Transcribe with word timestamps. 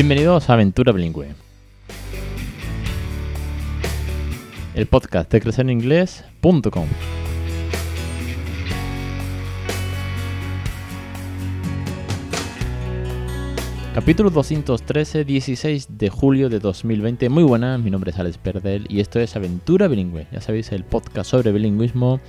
Bienvenidos 0.00 0.48
a 0.48 0.52
Aventura 0.52 0.92
Bilingüe. 0.92 1.34
El 4.76 4.86
podcast 4.86 5.28
de 5.32 5.40
crecereningles.com. 5.40 6.86
Capítulo 13.92 14.30
213, 14.30 15.24
16 15.24 15.98
de 15.98 16.10
julio 16.10 16.48
de 16.48 16.60
2020. 16.60 17.28
Muy 17.28 17.42
buenas, 17.42 17.80
mi 17.80 17.90
nombre 17.90 18.12
es 18.12 18.20
Alex 18.20 18.38
Perdel 18.38 18.86
y 18.88 19.00
esto 19.00 19.18
es 19.18 19.34
Aventura 19.34 19.88
Bilingüe. 19.88 20.28
Ya 20.30 20.40
sabéis, 20.40 20.70
el 20.70 20.84
podcast 20.84 21.28
sobre 21.28 21.50
bilingüismo 21.50 22.20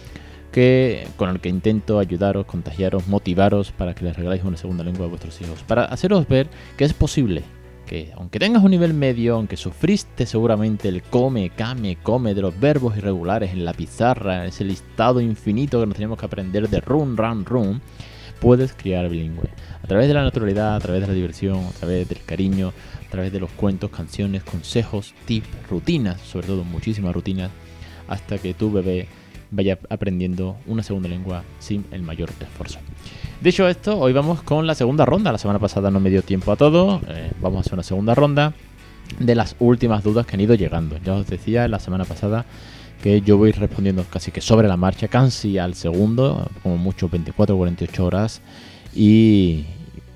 que, 0.52 1.08
con 1.18 1.30
el 1.30 1.40
que 1.40 1.50
intento 1.50 2.00
ayudaros, 2.00 2.48
contagiaros, 2.48 3.08
motivaros 3.08 3.72
para 3.72 3.94
que 3.94 4.06
les 4.06 4.18
regaléis 4.18 4.44
una 4.44 4.58
segunda 4.58 4.84
lengua 4.84 5.06
a 5.06 5.10
vuestros 5.10 5.40
hijos. 5.42 5.62
Para 5.62 5.86
haceros 5.86 6.28
ver 6.28 6.50
que 6.76 6.86
es 6.86 6.96
posible 6.96 7.44
que, 7.90 8.14
aunque 8.16 8.38
tengas 8.38 8.64
un 8.64 8.70
nivel 8.70 8.94
medio, 8.94 9.34
aunque 9.34 9.58
sufriste 9.58 10.28
seguramente 10.28 10.88
el 10.90 11.02
come, 11.02 11.50
came, 11.50 11.96
come 11.96 12.36
de 12.36 12.44
los 12.44 12.58
verbos 12.60 12.96
irregulares 12.96 13.52
en 13.52 13.66
la 13.66 13.74
pizarra, 13.74 14.46
ese 14.46 14.64
listado 14.64 15.20
infinito 15.22 15.80
que 15.80 15.88
nos 15.88 15.96
tenemos 15.96 16.20
que 16.20 16.28
aprender 16.28 16.70
de 16.70 16.82
run, 16.82 17.18
run, 17.18 17.46
run, 17.46 17.82
puedes 18.40 18.74
criar 18.74 19.10
bilingüe. 19.10 19.50
A 19.82 19.88
través 19.88 20.08
de 20.08 20.14
la 20.14 20.22
naturalidad, 20.22 20.76
a 20.76 20.80
través 20.80 21.02
de 21.02 21.08
la 21.08 21.14
diversión, 21.14 21.66
a 21.66 21.72
través 21.72 22.08
del 22.08 22.24
cariño, 22.24 22.74
a 23.08 23.10
través 23.10 23.32
de 23.32 23.40
los 23.40 23.50
cuentos, 23.50 23.90
canciones, 23.90 24.44
consejos, 24.44 25.16
tips, 25.26 25.48
rutinas, 25.68 26.22
sobre 26.22 26.46
todo 26.46 26.64
muchísimas 26.64 27.16
rutinas, 27.16 27.50
hasta 28.08 28.38
que 28.38 28.54
tu 28.54 28.72
bebé 28.72 29.08
vaya 29.52 29.80
aprendiendo 29.90 30.58
una 30.68 30.84
segunda 30.84 31.10
lengua 31.10 31.44
sin 31.60 31.86
el 31.92 32.02
mayor 32.02 32.30
esfuerzo. 32.40 32.80
Dicho 33.42 33.68
esto, 33.68 33.98
hoy 33.98 34.14
vamos 34.14 34.42
con 34.42 34.68
la 34.68 34.76
segunda 34.76 35.06
ronda. 35.06 35.32
La 35.32 35.38
semana 35.38 35.60
pasada 35.60 35.92
no 35.92 36.00
me 36.00 36.10
dio 36.10 36.22
tiempo 36.22 36.52
a 36.52 36.56
todo. 36.56 37.02
Eh, 37.08 37.32
vamos 37.42 37.58
a 37.58 37.62
hacer 37.62 37.74
una 37.74 37.84
segunda 37.84 38.14
ronda 38.16 38.54
de 39.18 39.36
las 39.36 39.56
últimas 39.60 40.04
dudas 40.04 40.26
que 40.26 40.36
han 40.36 40.42
ido 40.42 40.56
llegando. 40.56 40.98
Ya 41.04 41.14
os 41.14 41.28
decía 41.28 41.68
la 41.68 41.80
semana 41.80 42.06
pasada 42.06 42.46
que 43.02 43.22
yo 43.22 43.38
voy 43.38 43.52
respondiendo 43.52 44.04
casi 44.10 44.32
que 44.32 44.42
sobre 44.42 44.68
la 44.68 44.78
marcha, 44.78 45.08
casi 45.08 45.58
al 45.58 45.76
segundo, 45.76 46.50
como 46.62 46.78
mucho 46.78 47.10
24 47.10 47.56
o 47.56 47.58
48 47.58 48.06
horas. 48.06 48.42
Y, 48.94 49.66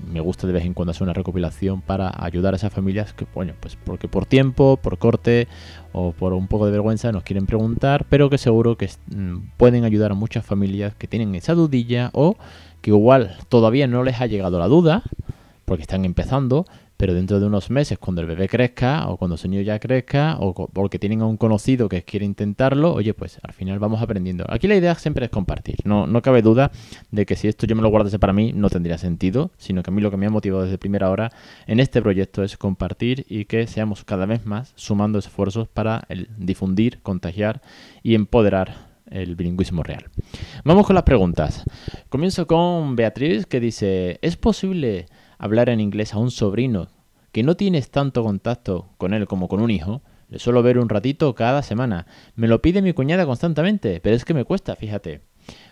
me 0.08 0.20
gusta 0.20 0.48
de 0.48 0.54
vez 0.54 0.66
en 0.66 0.74
cuando 0.74 0.92
hacer 0.92 1.04
una 1.04 1.14
recopilación 1.14 1.82
para 1.82 2.12
ayudar 2.24 2.54
a 2.54 2.58
esas 2.58 2.74
familias 2.74 3.14
que, 3.14 3.26
bueno, 3.34 3.54
pues 3.60 3.76
porque 3.76 4.08
por 4.08 4.26
tiempo, 4.26 4.78
por 4.78 4.98
corte 4.98 5.48
o 5.92 6.12
por 6.12 6.34
un 6.34 6.48
poco 6.48 6.66
de 6.66 6.72
vergüenza 6.72 7.12
nos 7.12 7.24
quieren 7.24 7.46
preguntar, 7.46 8.06
pero 8.10 8.30
que 8.30 8.38
seguro 8.38 8.78
que 8.78 8.90
mm, 9.16 9.38
pueden 9.58 9.84
ayudar 9.84 10.12
a 10.12 10.16
muchas 10.16 10.46
familias 10.46 10.96
que 10.96 11.08
tienen 11.08 11.36
esa 11.36 11.54
dudilla 11.54 12.10
o 12.14 12.36
que 12.82 12.92
igual 12.92 13.38
todavía 13.50 13.88
no 13.88 14.04
les 14.04 14.20
ha 14.20 14.28
llegado 14.28 14.60
la 14.60 14.68
duda, 14.68 15.04
porque 15.66 15.84
están 15.84 16.06
empezando, 16.06 16.66
pero 17.04 17.16
dentro 17.16 17.42
de 17.42 17.48
unos 17.48 17.70
meses, 17.70 17.98
cuando 17.98 18.22
el 18.22 18.28
bebé 18.28 18.48
crezca, 18.48 19.10
o 19.10 19.18
cuando 19.18 19.36
el 19.36 19.52
niño 19.52 19.62
ya 19.62 19.78
crezca, 19.78 20.38
o 20.40 20.54
porque 20.54 21.00
tienen 21.00 21.22
a 21.22 21.26
un 21.26 21.36
conocido 21.36 21.90
que 21.90 22.04
quiere 22.04 22.26
intentarlo, 22.26 22.94
oye, 22.94 23.14
pues 23.14 23.40
al 23.44 23.52
final 23.52 23.78
vamos 23.78 24.02
aprendiendo. 24.02 24.46
Aquí 24.48 24.70
la 24.70 24.76
idea 24.76 24.96
siempre 24.96 25.26
es 25.26 25.30
compartir. 25.30 25.76
No, 25.84 26.08
no 26.08 26.22
cabe 26.22 26.42
duda 26.42 26.72
de 27.12 27.26
que 27.26 27.36
si 27.36 27.50
esto 27.50 27.68
yo 27.68 27.76
me 27.76 27.82
lo 27.82 27.90
guardase 27.90 28.20
para 28.20 28.32
mí, 28.32 28.54
no 28.54 28.70
tendría 28.70 28.98
sentido, 28.98 29.52
sino 29.58 29.84
que 29.84 29.92
a 29.92 29.94
mí 29.94 30.02
lo 30.02 30.12
que 30.12 30.16
me 30.16 30.28
ha 30.28 30.30
motivado 30.30 30.64
desde 30.64 30.78
primera 30.78 31.10
hora 31.10 31.30
en 31.68 31.82
este 31.82 32.02
proyecto 32.02 32.42
es 32.42 32.56
compartir 32.56 33.26
y 33.28 33.44
que 33.44 33.68
seamos 33.68 34.06
cada 34.06 34.26
vez 34.26 34.46
más 34.46 34.72
sumando 34.78 35.20
esfuerzos 35.20 35.68
para 35.68 36.06
el 36.08 36.30
difundir, 36.38 37.02
contagiar 37.02 37.62
y 38.02 38.16
empoderar 38.16 38.94
el 39.12 39.36
bilingüismo 39.36 39.84
real. 39.84 40.06
Vamos 40.64 40.88
con 40.88 40.94
las 40.94 41.04
preguntas. 41.04 41.66
Comienzo 42.08 42.48
con 42.48 42.96
Beatriz 42.96 43.46
que 43.46 43.60
dice, 43.60 44.20
¿es 44.22 44.38
posible 44.38 45.08
hablar 45.38 45.68
en 45.68 45.82
inglés 45.82 46.14
a 46.14 46.20
un 46.20 46.32
sobrino 46.32 46.88
que 47.34 47.44
no 47.44 47.58
tienes 47.58 47.90
tanto 47.90 48.24
contacto 48.24 48.92
con 48.98 49.14
él 49.14 49.28
como 49.28 49.50
con 49.50 49.60
un 49.60 49.72
hijo, 49.72 50.04
le 50.30 50.40
suelo 50.40 50.62
ver 50.64 50.78
un 50.78 50.88
ratito 50.88 51.34
cada 51.34 51.64
semana. 51.64 52.06
Me 52.36 52.48
lo 52.48 52.62
pide 52.62 52.82
mi 52.82 52.94
cuñada 52.94 53.26
constantemente, 53.26 54.00
pero 54.02 54.16
es 54.16 54.24
que 54.24 54.36
me 54.36 54.46
cuesta, 54.46 54.76
fíjate. 54.76 55.22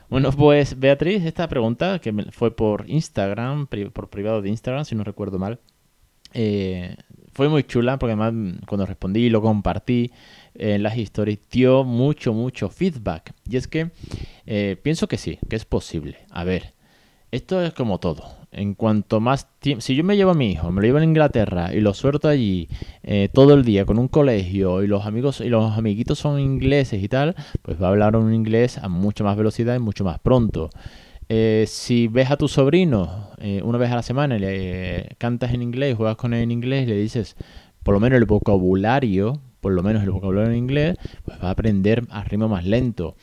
Bueno, 0.09 0.31
pues 0.37 0.79
Beatriz, 0.79 1.23
esta 1.23 1.47
pregunta 1.47 1.99
que 1.99 2.11
fue 2.31 2.55
por 2.55 2.89
Instagram, 2.89 3.67
por 3.93 4.09
privado 4.09 4.41
de 4.41 4.49
Instagram, 4.49 4.85
si 4.85 4.95
no 4.95 5.03
recuerdo 5.03 5.37
mal, 5.37 5.59
eh, 6.33 6.97
fue 7.31 7.47
muy 7.47 7.63
chula 7.63 7.99
porque 7.99 8.13
además 8.13 8.57
cuando 8.67 8.87
respondí 8.87 9.25
y 9.25 9.29
lo 9.29 9.43
compartí 9.43 10.11
en 10.55 10.81
las 10.81 10.97
historias 10.97 11.37
dio 11.51 11.83
mucho, 11.83 12.33
mucho 12.33 12.69
feedback. 12.69 13.33
Y 13.47 13.57
es 13.57 13.67
que 13.67 13.91
eh, 14.47 14.77
pienso 14.81 15.07
que 15.07 15.19
sí, 15.19 15.37
que 15.47 15.57
es 15.57 15.65
posible. 15.65 16.17
A 16.31 16.43
ver, 16.43 16.73
esto 17.29 17.61
es 17.61 17.71
como 17.73 17.99
todo 17.99 18.40
en 18.51 18.73
cuanto 18.73 19.19
más 19.19 19.47
tiempo, 19.59 19.81
si 19.81 19.95
yo 19.95 20.03
me 20.03 20.17
llevo 20.17 20.31
a 20.31 20.35
mi 20.35 20.51
hijo, 20.51 20.71
me 20.71 20.81
lo 20.81 20.87
llevo 20.87 20.99
a 20.99 21.03
Inglaterra 21.03 21.73
y 21.73 21.79
lo 21.79 21.93
suelto 21.93 22.27
allí 22.27 22.67
eh, 23.03 23.29
todo 23.33 23.53
el 23.53 23.63
día 23.63 23.85
con 23.85 23.97
un 23.97 24.07
colegio 24.07 24.83
y 24.83 24.87
los 24.87 25.05
amigos 25.05 25.39
y 25.41 25.49
los 25.49 25.77
amiguitos 25.77 26.19
son 26.19 26.39
ingleses 26.39 27.01
y 27.01 27.07
tal, 27.07 27.35
pues 27.61 27.81
va 27.81 27.87
a 27.87 27.89
hablar 27.91 28.15
un 28.15 28.33
inglés 28.33 28.77
a 28.77 28.89
mucha 28.89 29.23
más 29.23 29.37
velocidad 29.37 29.75
y 29.75 29.79
mucho 29.79 30.03
más 30.03 30.19
pronto. 30.19 30.69
Eh, 31.29 31.63
si 31.67 32.07
ves 32.07 32.29
a 32.29 32.37
tu 32.37 32.49
sobrino 32.49 33.29
eh, 33.37 33.61
una 33.63 33.77
vez 33.77 33.89
a 33.91 33.95
la 33.95 34.03
semana 34.03 34.35
y 34.35 34.39
le 34.39 35.15
cantas 35.17 35.53
en 35.53 35.61
inglés, 35.61 35.95
juegas 35.95 36.17
con 36.17 36.33
él 36.33 36.41
en 36.41 36.51
inglés 36.51 36.83
y 36.83 36.87
le 36.87 36.97
dices 36.97 37.37
por 37.83 37.93
lo 37.93 38.01
menos 38.01 38.17
el 38.17 38.25
vocabulario 38.25 39.39
por 39.61 39.71
lo 39.71 39.83
menos 39.83 40.03
el 40.03 40.11
vocabulario 40.11 40.51
en 40.51 40.57
inglés, 40.57 40.97
pues 41.23 41.41
va 41.41 41.49
a 41.49 41.51
aprender 41.51 42.03
a 42.09 42.23
ritmo 42.23 42.49
más 42.49 42.65
lento. 42.65 43.15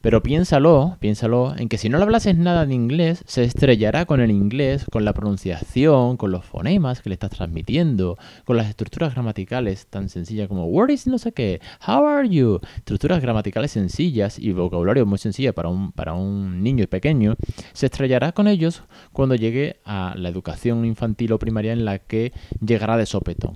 Pero 0.00 0.22
piénsalo, 0.22 0.96
piénsalo 1.00 1.54
en 1.56 1.68
que 1.68 1.78
si 1.78 1.88
no 1.88 1.98
le 1.98 2.04
hablases 2.04 2.36
nada 2.36 2.66
de 2.66 2.74
inglés, 2.74 3.22
se 3.26 3.44
estrellará 3.44 4.06
con 4.06 4.20
el 4.20 4.30
inglés, 4.30 4.86
con 4.90 5.04
la 5.04 5.12
pronunciación, 5.12 6.16
con 6.16 6.30
los 6.30 6.44
fonemas 6.44 7.00
que 7.00 7.10
le 7.10 7.14
estás 7.14 7.30
transmitiendo, 7.30 8.18
con 8.44 8.56
las 8.56 8.68
estructuras 8.68 9.14
gramaticales 9.14 9.86
tan 9.86 10.08
sencillas 10.08 10.48
como 10.48 10.66
where 10.66 10.92
is 10.92 11.06
no 11.06 11.18
sé 11.18 11.32
qué, 11.32 11.60
how 11.86 12.06
are 12.06 12.28
you, 12.28 12.60
estructuras 12.76 13.20
gramaticales 13.20 13.70
sencillas 13.70 14.38
y 14.38 14.52
vocabulario 14.52 15.06
muy 15.06 15.18
sencillo 15.18 15.52
para 15.52 15.68
un, 15.68 15.92
para 15.92 16.14
un 16.14 16.62
niño 16.62 16.86
pequeño, 16.86 17.36
se 17.72 17.86
estrellará 17.86 18.32
con 18.32 18.48
ellos 18.48 18.82
cuando 19.12 19.34
llegue 19.34 19.80
a 19.84 20.14
la 20.16 20.28
educación 20.28 20.84
infantil 20.84 21.32
o 21.32 21.38
primaria 21.38 21.72
en 21.72 21.84
la 21.84 21.98
que 21.98 22.32
llegará 22.60 22.96
de 22.96 23.06
sopetón. 23.06 23.54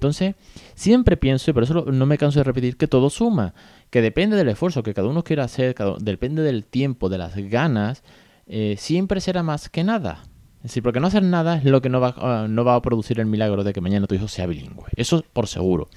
Entonces, 0.00 0.34
siempre 0.74 1.18
pienso, 1.18 1.50
y 1.50 1.54
por 1.54 1.62
eso 1.62 1.84
no 1.92 2.06
me 2.06 2.16
canso 2.16 2.40
de 2.40 2.44
repetir, 2.44 2.78
que 2.78 2.86
todo 2.86 3.10
suma, 3.10 3.52
que 3.90 4.00
depende 4.00 4.34
del 4.34 4.48
esfuerzo 4.48 4.82
que 4.82 4.94
cada 4.94 5.08
uno 5.08 5.22
quiera 5.22 5.44
hacer, 5.44 5.74
depende 5.98 6.40
del 6.40 6.64
tiempo, 6.64 7.10
de 7.10 7.18
las 7.18 7.36
ganas, 7.36 8.02
eh, 8.46 8.76
siempre 8.78 9.20
será 9.20 9.42
más 9.42 9.68
que 9.68 9.84
nada. 9.84 10.22
Es 10.60 10.70
decir, 10.70 10.82
porque 10.82 11.00
no 11.00 11.08
hacer 11.08 11.22
nada 11.22 11.58
es 11.58 11.64
lo 11.64 11.82
que 11.82 11.90
no 11.90 12.00
va, 12.00 12.14
ah, 12.16 12.46
no 12.48 12.64
va 12.64 12.76
a 12.76 12.80
producir 12.82 13.20
el 13.20 13.26
milagro 13.26 13.62
de 13.62 13.74
que 13.74 13.82
mañana 13.82 14.06
tu 14.06 14.14
hijo 14.14 14.26
sea 14.26 14.46
bilingüe. 14.46 14.86
Eso 14.96 15.22
por 15.34 15.46
seguro. 15.48 15.90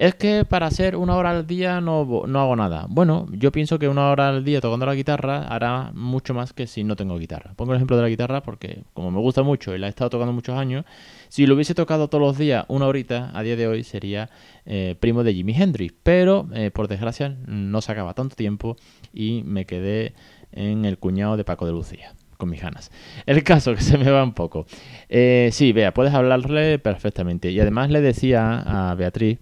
Es 0.00 0.14
que 0.14 0.46
para 0.46 0.66
hacer 0.66 0.96
una 0.96 1.14
hora 1.14 1.28
al 1.28 1.46
día 1.46 1.82
no, 1.82 2.24
no 2.26 2.40
hago 2.40 2.56
nada. 2.56 2.86
Bueno, 2.88 3.26
yo 3.32 3.52
pienso 3.52 3.78
que 3.78 3.86
una 3.86 4.08
hora 4.08 4.30
al 4.30 4.46
día 4.46 4.62
tocando 4.62 4.86
la 4.86 4.94
guitarra 4.94 5.46
hará 5.46 5.92
mucho 5.92 6.32
más 6.32 6.54
que 6.54 6.66
si 6.66 6.84
no 6.84 6.96
tengo 6.96 7.18
guitarra. 7.18 7.52
Pongo 7.54 7.72
el 7.72 7.76
ejemplo 7.76 7.98
de 7.98 8.04
la 8.04 8.08
guitarra 8.08 8.42
porque 8.42 8.84
como 8.94 9.10
me 9.10 9.18
gusta 9.18 9.42
mucho 9.42 9.74
y 9.74 9.78
la 9.78 9.88
he 9.88 9.90
estado 9.90 10.08
tocando 10.08 10.32
muchos 10.32 10.56
años, 10.56 10.86
si 11.28 11.44
lo 11.44 11.54
hubiese 11.54 11.74
tocado 11.74 12.08
todos 12.08 12.22
los 12.22 12.38
días 12.38 12.64
una 12.68 12.86
horita, 12.86 13.30
a 13.34 13.42
día 13.42 13.56
de 13.56 13.68
hoy 13.68 13.84
sería 13.84 14.30
eh, 14.64 14.96
primo 14.98 15.22
de 15.22 15.34
Jimi 15.34 15.52
Hendrix. 15.52 15.92
Pero 16.02 16.48
eh, 16.54 16.70
por 16.70 16.88
desgracia 16.88 17.36
no 17.46 17.82
sacaba 17.82 18.14
tanto 18.14 18.36
tiempo 18.36 18.78
y 19.12 19.42
me 19.44 19.66
quedé 19.66 20.14
en 20.52 20.86
el 20.86 20.96
cuñado 20.96 21.36
de 21.36 21.44
Paco 21.44 21.66
de 21.66 21.72
Lucía 21.72 22.14
con 22.38 22.48
mis 22.48 22.62
ganas. 22.62 22.90
El 23.26 23.44
caso 23.44 23.74
que 23.76 23.82
se 23.82 23.98
me 23.98 24.10
va 24.10 24.24
un 24.24 24.32
poco. 24.32 24.64
Eh, 25.10 25.50
sí, 25.52 25.74
vea, 25.74 25.92
puedes 25.92 26.14
hablarle 26.14 26.78
perfectamente. 26.78 27.50
Y 27.50 27.60
además 27.60 27.90
le 27.90 28.00
decía 28.00 28.60
a 28.60 28.94
Beatriz 28.94 29.40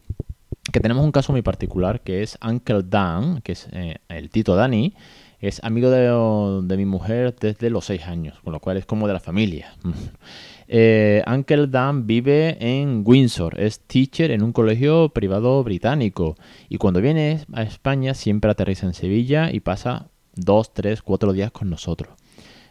que 0.72 0.80
tenemos 0.80 1.04
un 1.04 1.12
caso 1.12 1.32
muy 1.32 1.42
particular 1.42 2.00
que 2.00 2.22
es 2.22 2.38
Uncle 2.46 2.82
Dan, 2.84 3.40
que 3.42 3.52
es 3.52 3.68
eh, 3.72 3.96
el 4.08 4.30
Tito 4.30 4.54
Dani, 4.54 4.94
es 5.40 5.62
amigo 5.62 5.90
de, 5.90 6.76
mi 6.76 6.84
mujer 6.84 7.34
desde 7.38 7.70
los 7.70 7.84
seis 7.84 8.06
años, 8.06 8.40
con 8.42 8.52
lo 8.52 8.60
cual 8.60 8.76
es 8.76 8.86
como 8.86 9.06
de 9.06 9.12
la 9.12 9.20
familia. 9.20 9.74
eh, 10.68 11.22
Uncle 11.26 11.68
Dan 11.68 12.06
vive 12.06 12.56
en 12.60 13.02
Windsor, 13.04 13.60
es 13.60 13.80
teacher 13.80 14.30
en 14.30 14.42
un 14.42 14.52
colegio 14.52 15.10
privado 15.10 15.62
británico 15.62 16.36
y 16.68 16.78
cuando 16.78 17.00
viene 17.00 17.44
a 17.52 17.62
España 17.62 18.14
siempre 18.14 18.50
aterriza 18.50 18.86
en 18.86 18.94
Sevilla 18.94 19.50
y 19.52 19.60
pasa 19.60 20.08
dos, 20.34 20.74
tres, 20.74 21.02
cuatro 21.02 21.32
días 21.32 21.52
con 21.52 21.70
nosotros, 21.70 22.10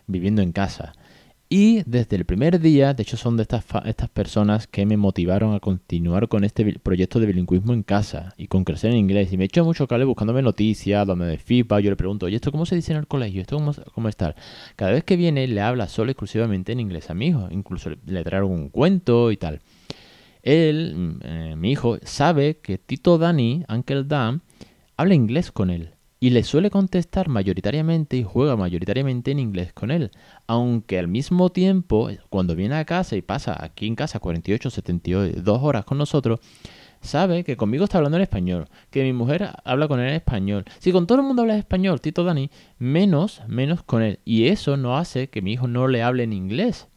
viviendo 0.05 0.41
en 0.41 0.51
casa. 0.51 0.93
Y 1.49 1.83
desde 1.85 2.17
el 2.17 2.25
primer 2.25 2.59
día, 2.59 2.93
de 2.93 3.03
hecho 3.03 3.15
son 3.15 3.37
de 3.37 3.43
estas, 3.43 3.63
estas 3.85 4.09
personas 4.09 4.67
que 4.67 4.85
me 4.85 4.97
motivaron 4.97 5.55
a 5.55 5.61
continuar 5.61 6.27
con 6.27 6.43
este 6.43 6.77
proyecto 6.79 7.21
de 7.21 7.25
bilingüismo 7.25 7.73
en 7.73 7.83
casa 7.83 8.33
y 8.35 8.47
con 8.47 8.65
crecer 8.65 8.91
en 8.91 8.97
inglés. 8.97 9.31
Y 9.31 9.37
me 9.37 9.45
hecho 9.45 9.63
mucho 9.63 9.87
cable 9.87 10.03
buscándome 10.03 10.41
noticias, 10.41 11.07
de 11.07 11.37
FIFA, 11.37 11.79
yo 11.79 11.89
le 11.89 11.95
pregunto, 11.95 12.25
oye, 12.25 12.35
¿esto 12.35 12.51
cómo 12.51 12.65
se 12.65 12.75
dice 12.75 12.91
en 12.91 12.97
el 12.97 13.07
colegio? 13.07 13.39
¿Esto 13.39 13.55
cómo, 13.55 13.71
cómo 13.93 14.09
está? 14.09 14.35
Cada 14.75 14.91
vez 14.91 15.05
que 15.05 15.15
viene 15.15 15.47
le 15.47 15.61
habla 15.61 15.87
solo 15.87 16.11
exclusivamente 16.11 16.73
en 16.73 16.81
inglés 16.81 17.09
a 17.09 17.13
mi 17.13 17.27
hijo, 17.27 17.47
incluso 17.49 17.91
le, 18.05 18.23
trae 18.25 18.39
algún 18.39 18.67
cuento 18.67 19.31
y 19.31 19.37
tal. 19.37 19.61
Él, 20.43 20.95
mm, 20.95 21.19
eh, 21.23 21.55
mi 21.55 21.71
hijo, 21.71 21.97
sabe 22.03 22.57
que 22.57 22.77
Tito 22.77 23.17
Dani, 23.17 23.63
Uncle 23.69 24.03
Dan, 24.03 24.41
habla 24.97 25.13
inglés 25.13 25.53
con 25.53 25.69
él. 25.69 25.91
Y 26.19 26.31
le 26.31 26.43
suele 26.43 26.69
contestar 26.69 27.29
mayoritariamente 27.29 28.17
y 28.17 28.23
juega 28.23 28.55
mayoritariamente 28.55 29.31
en 29.31 29.39
inglés 29.39 29.73
con 29.73 29.91
él. 29.91 30.11
Aunque 30.47 30.97
al 30.97 31.07
mismo 31.07 31.49
tiempo, 31.49 32.09
cuando 32.29 32.55
viene 32.55 32.75
a 32.75 32.85
casa 32.85 33.15
y 33.15 33.21
pasa 33.21 33.55
aquí 33.63 33.87
en 33.87 33.95
casa 33.95 34.19
48, 34.19 34.69
72 34.69 35.59
horas 35.61 35.85
con 35.85 35.97
nosotros, 35.97 36.39
sabe 37.01 37.43
que 37.43 37.55
conmigo 37.55 37.83
está 37.83 37.99
hablando 37.99 38.17
en 38.17 38.23
español, 38.23 38.67
que 38.89 39.03
mi 39.03 39.13
mujer 39.13 39.51
habla 39.63 39.87
con 39.87 39.99
él 39.99 40.09
en 40.09 40.15
español. 40.15 40.65
Si 40.79 40.91
con 40.91 41.05
todo 41.05 41.19
el 41.19 41.25
mundo 41.25 41.43
habla 41.43 41.57
español, 41.57 42.01
Tito 42.01 42.23
Dani, 42.23 42.49
menos, 42.79 43.41
menos 43.47 43.83
con 43.83 44.01
él. 44.01 44.19
Y 44.25 44.47
eso 44.47 44.75
no 44.75 44.97
hace 44.97 45.29
que 45.29 45.41
mi 45.41 45.53
hijo 45.53 45.67
no 45.67 45.87
le 45.87 46.01
hable 46.01 46.23
en 46.23 46.33
inglés. 46.33 46.87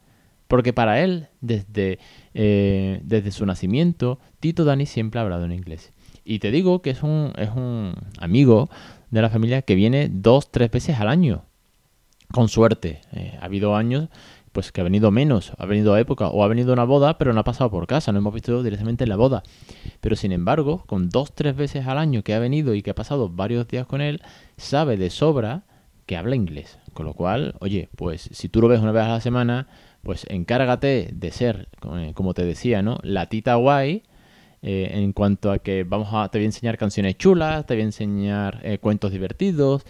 Porque 0.49 0.73
para 0.73 1.01
él, 1.01 1.29
desde, 1.41 2.01
eh, 2.35 3.01
desde 3.05 3.31
su 3.31 3.47
nacimiento, 3.47 4.19
Tito 4.41 4.65
Dani 4.65 4.87
siempre 4.87 5.21
ha 5.21 5.23
hablado 5.23 5.45
en 5.45 5.53
inglés. 5.53 5.93
Y 6.25 6.39
te 6.39 6.51
digo 6.51 6.83
que 6.83 6.91
es 6.91 7.03
un, 7.03 7.33
es 7.37 7.51
un 7.51 7.95
amigo 8.19 8.69
de 9.11 9.23
la 9.23 9.31
familia 9.31 9.63
que 9.63 9.75
viene 9.75 10.09
dos, 10.11 10.51
tres 10.51 10.71
veces 10.71 10.99
al 10.99 11.09
año. 11.09 11.45
Con 12.33 12.49
suerte. 12.49 13.01
Eh, 13.13 13.37
ha 13.41 13.47
habido 13.47 13.75
años 13.75 14.09
pues 14.53 14.73
que 14.73 14.81
ha 14.81 14.85
venido 14.85 15.11
menos, 15.11 15.53
ha 15.59 15.67
venido 15.67 15.95
a 15.95 16.01
época 16.01 16.29
o 16.29 16.43
ha 16.43 16.49
venido 16.49 16.73
una 16.73 16.85
boda, 16.85 17.19
pero 17.19 17.33
no 17.33 17.41
ha 17.41 17.45
pasado 17.45 17.71
por 17.71 17.87
casa, 17.87 18.13
no 18.13 18.19
hemos 18.19 18.35
visto 18.35 18.63
directamente 18.63 19.05
en 19.05 19.11
la 19.11 19.17
boda. 19.17 19.43
Pero 20.01 20.17
sin 20.17 20.33
embargo, 20.33 20.85
con 20.87 21.09
dos, 21.09 21.33
tres 21.35 21.55
veces 21.55 21.87
al 21.87 21.99
año 21.99 22.23
que 22.23 22.35
ha 22.35 22.39
venido 22.39 22.75
y 22.75 22.83
que 22.83 22.91
ha 22.91 22.95
pasado 22.95 23.29
varios 23.29 23.69
días 23.69 23.87
con 23.87 24.01
él, 24.01 24.23
sabe 24.57 24.97
de 24.97 25.11
sobra 25.11 25.63
que 26.07 26.17
habla 26.17 26.35
inglés. 26.35 26.79
Con 26.93 27.07
lo 27.07 27.15
cual, 27.15 27.55
oye, 27.61 27.89
pues 27.97 28.29
si 28.33 28.49
tú 28.49 28.61
lo 28.61 28.69
ves 28.69 28.81
una 28.81 28.93
vez 28.93 29.05
a 29.05 29.09
la 29.09 29.21
semana, 29.21 29.69
pues 30.03 30.27
encárgate 30.29 31.11
de 31.13 31.31
ser, 31.31 31.69
eh, 31.95 32.13
como 32.15 32.35
te 32.35 32.45
decía, 32.45 32.83
¿no? 32.83 32.99
La 33.03 33.27
tita 33.27 33.55
guay 33.55 34.03
eh, 34.63 34.91
en 34.93 35.13
cuanto 35.13 35.51
a 35.51 35.59
que 35.59 35.85
vamos 35.85 36.09
a, 36.13 36.29
te 36.29 36.39
voy 36.39 36.45
a 36.45 36.47
enseñar 36.47 36.77
canciones 36.77 37.17
chulas, 37.17 37.67
te 37.67 37.75
voy 37.75 37.83
a 37.83 37.87
enseñar 37.87 38.61
eh, 38.63 38.79
cuentos 38.79 39.13
divertidos, 39.13 39.87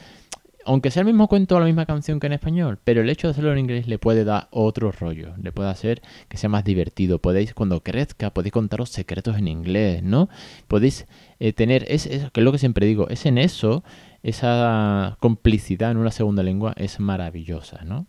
aunque 0.65 0.91
sea 0.91 1.01
el 1.01 1.07
mismo 1.07 1.27
cuento 1.27 1.57
o 1.57 1.61
la 1.61 1.67
misma 1.67 1.87
canción 1.87 2.21
que 2.21 2.27
en 2.27 2.35
español, 2.35 2.79
pero 2.85 3.01
el 3.01 3.11
hecho 3.11 3.27
de 3.27 3.33
hacerlo 3.33 3.53
en 3.53 3.59
inglés 3.59 3.89
le 3.89 3.99
puede 3.99 4.25
dar 4.25 4.49
otro 4.51 4.93
rollo, 4.93 5.35
le 5.43 5.53
puede 5.53 5.71
hacer 5.71 6.03
que 6.29 6.37
sea 6.37 6.49
más 6.49 6.65
divertido. 6.65 7.19
Podéis, 7.19 7.55
cuando 7.55 7.83
crezca, 7.83 8.31
podéis 8.31 8.53
contaros 8.53 8.91
secretos 8.91 9.37
en 9.39 9.49
inglés, 9.49 10.03
¿no? 10.03 10.29
Podéis 10.69 11.07
eh, 11.41 11.53
tener, 11.53 11.85
es, 11.89 12.07
que 12.07 12.41
es 12.41 12.45
lo 12.45 12.53
que 12.53 12.59
siempre 12.59 12.87
digo, 12.87 13.09
es 13.09 13.27
en 13.27 13.39
eso, 13.39 13.83
esa 14.23 15.17
complicidad 15.21 15.91
en 15.91 15.97
una 15.97 16.11
segunda 16.11 16.43
lengua 16.43 16.75
es 16.77 17.01
maravillosa, 17.01 17.85
¿no? 17.85 18.07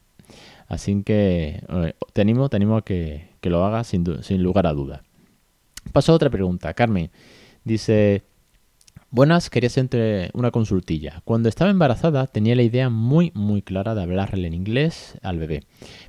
Así 0.68 1.04
que 1.04 1.64
te 2.14 2.22
animo, 2.22 2.48
te 2.50 2.56
animo 2.56 2.78
a 2.78 2.86
que, 2.86 3.30
lo 3.42 3.66
hagas 3.66 3.88
sin, 3.88 4.24
sin 4.24 4.44
lugar 4.44 4.68
a 4.68 4.74
duda. 4.74 5.04
Paso 5.92 6.12
a 6.12 6.16
otra 6.16 6.30
pregunta. 6.30 6.74
Carmen 6.74 7.12
dice, 7.64 8.24
buenas, 9.10 9.50
quería 9.50 9.68
hacerte 9.68 10.30
una 10.34 10.52
consultilla. 10.52 11.22
Cuando 11.26 11.50
estaba 11.50 11.70
embarazada 11.70 12.28
tenía 12.28 12.56
la 12.56 12.64
idea 12.64 12.90
muy, 12.90 13.32
muy 13.36 13.62
clara 13.62 13.94
de 13.94 14.02
hablarle 14.02 14.48
en 14.48 14.54
inglés 14.54 15.18
al 15.22 15.38
bebé. 15.38 15.64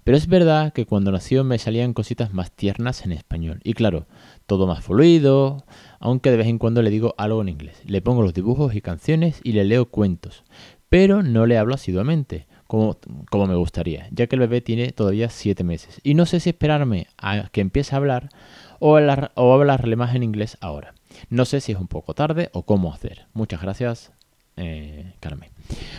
Pero 0.05 0.17
es 0.17 0.27
verdad 0.27 0.73
que 0.73 0.87
cuando 0.87 1.13
nació 1.13 1.45
me 1.45 1.59
salían 1.59 1.95
cositas 1.95 2.33
más 2.33 2.53
tiernas 2.53 3.05
en 3.05 3.13
español. 3.13 3.61
Y 3.65 3.75
claro, 3.75 4.07
todo 4.47 4.67
más 4.67 4.85
fluido, 4.85 5.65
aunque 5.99 6.31
de 6.31 6.37
vez 6.37 6.47
en 6.47 6.59
cuando 6.59 6.83
le 6.83 6.91
digo 6.91 7.15
algo 7.19 7.43
en 7.43 7.49
inglés. 7.49 7.83
Le 7.85 8.03
pongo 8.03 8.23
los 8.23 8.35
dibujos 8.35 8.75
y 8.75 8.81
canciones 8.81 9.41
y 9.43 9.53
le 9.53 9.65
leo 9.65 9.87
cuentos. 9.87 10.45
Pero 10.89 11.23
no 11.23 11.47
le 11.47 11.59
hablo 11.59 11.75
asiduamente. 11.75 12.47
Como, 12.73 12.97
como, 13.29 13.47
me 13.47 13.55
gustaría, 13.55 14.09
ya 14.13 14.27
que 14.29 14.35
el 14.35 14.41
bebé 14.41 14.63
tiene 14.63 14.93
todavía 14.93 15.29
7 15.29 15.63
meses. 15.63 16.01
Y 16.03 16.15
no 16.15 16.25
sé 16.25 16.41
si 16.41 16.49
esperarme 16.49 17.07
a 17.19 17.51
que 17.53 17.61
empiece 17.61 17.95
a 17.95 17.99
hablar 17.99 18.31
o, 18.79 18.97
hablarle 18.97 19.95
más 19.95 20.15
en 20.15 20.23
inglés 20.23 20.57
ahora. 20.63 20.95
No 21.29 21.45
sé 21.45 21.61
si 21.61 21.73
es 21.73 21.79
un 21.79 21.87
poco 21.87 22.15
tarde 22.15 22.49
o 22.55 22.63
cómo 22.63 22.91
hacer. 22.91 23.27
Muchas 23.35 23.61
gracias, 23.61 24.13
eh, 24.57 25.13
Carmen. 25.21 25.51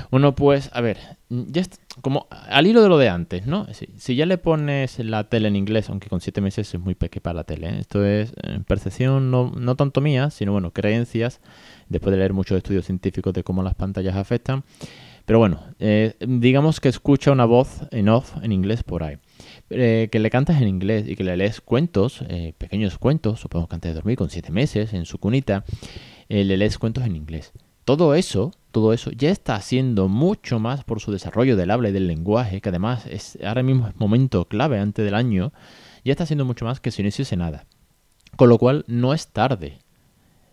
Uno 0.09 0.33
pues, 0.33 0.71
a 0.73 0.81
ver, 0.81 0.97
ya 1.29 1.61
como 2.01 2.25
al 2.31 2.65
hilo 2.65 2.81
de 2.81 2.89
lo 2.89 2.97
de 2.97 3.07
antes, 3.07 3.45
¿no? 3.45 3.67
Si, 3.99 4.15
ya 4.15 4.25
le 4.25 4.39
pones 4.39 4.97
la 4.97 5.25
tele 5.25 5.49
en 5.49 5.55
inglés, 5.55 5.91
aunque 5.91 6.09
con 6.09 6.21
siete 6.21 6.41
meses 6.41 6.73
es 6.73 6.79
muy 6.79 6.95
pequeño 6.95 7.21
para 7.21 7.35
la 7.35 7.43
tele, 7.43 7.69
¿eh? 7.69 7.77
esto 7.81 8.03
es 8.03 8.33
eh, 8.41 8.61
percepción 8.65 9.29
no, 9.29 9.51
no, 9.55 9.75
tanto 9.75 10.01
mía, 10.01 10.31
sino 10.31 10.53
bueno, 10.53 10.71
creencias, 10.71 11.39
después 11.87 12.09
de 12.13 12.17
leer 12.17 12.33
muchos 12.33 12.57
estudios 12.57 12.85
científicos 12.85 13.31
de 13.31 13.43
cómo 13.43 13.61
las 13.61 13.75
pantallas 13.75 14.15
afectan. 14.15 14.63
Pero 15.25 15.39
bueno, 15.39 15.63
eh, 15.79 16.15
digamos 16.19 16.79
que 16.79 16.89
escucha 16.89 17.31
una 17.31 17.45
voz 17.45 17.81
en 17.91 18.09
off 18.09 18.35
en 18.41 18.51
inglés 18.51 18.83
por 18.83 19.03
ahí. 19.03 19.17
Eh, 19.69 20.09
que 20.11 20.19
le 20.19 20.29
cantas 20.29 20.61
en 20.61 20.67
inglés 20.67 21.07
y 21.07 21.15
que 21.15 21.23
le 21.23 21.37
lees 21.37 21.61
cuentos, 21.61 22.23
eh, 22.27 22.53
pequeños 22.57 22.97
cuentos, 22.97 23.39
supongo 23.39 23.67
que 23.67 23.75
antes 23.75 23.91
de 23.91 23.95
dormir 23.95 24.17
con 24.17 24.29
siete 24.29 24.51
meses 24.51 24.93
en 24.93 25.05
su 25.05 25.17
cunita, 25.17 25.63
le 26.29 26.57
lees 26.57 26.77
cuentos 26.77 27.05
en 27.05 27.15
inglés. 27.15 27.53
Todo 27.85 28.15
eso, 28.15 28.51
todo 28.71 28.93
eso 28.93 29.11
ya 29.11 29.29
está 29.29 29.55
haciendo 29.55 30.07
mucho 30.07 30.57
más 30.57 30.83
por 30.83 30.99
su 30.99 31.11
desarrollo 31.11 31.55
del 31.55 31.69
habla 31.69 31.89
y 31.89 31.91
del 31.91 32.07
lenguaje, 32.07 32.61
que 32.61 32.69
además 32.69 33.05
es 33.05 33.37
ahora 33.43 33.61
mismo 33.61 33.87
es 33.87 33.95
momento 33.97 34.45
clave 34.45 34.79
antes 34.79 35.03
del 35.03 35.15
año, 35.15 35.51
ya 36.03 36.11
está 36.11 36.23
haciendo 36.23 36.45
mucho 36.45 36.65
más 36.65 36.79
que 36.79 36.91
si 36.91 37.01
no 37.01 37.09
hiciese 37.09 37.37
nada. 37.37 37.65
Con 38.35 38.49
lo 38.49 38.57
cual 38.57 38.83
no 38.87 39.13
es 39.13 39.27
tarde. 39.27 39.79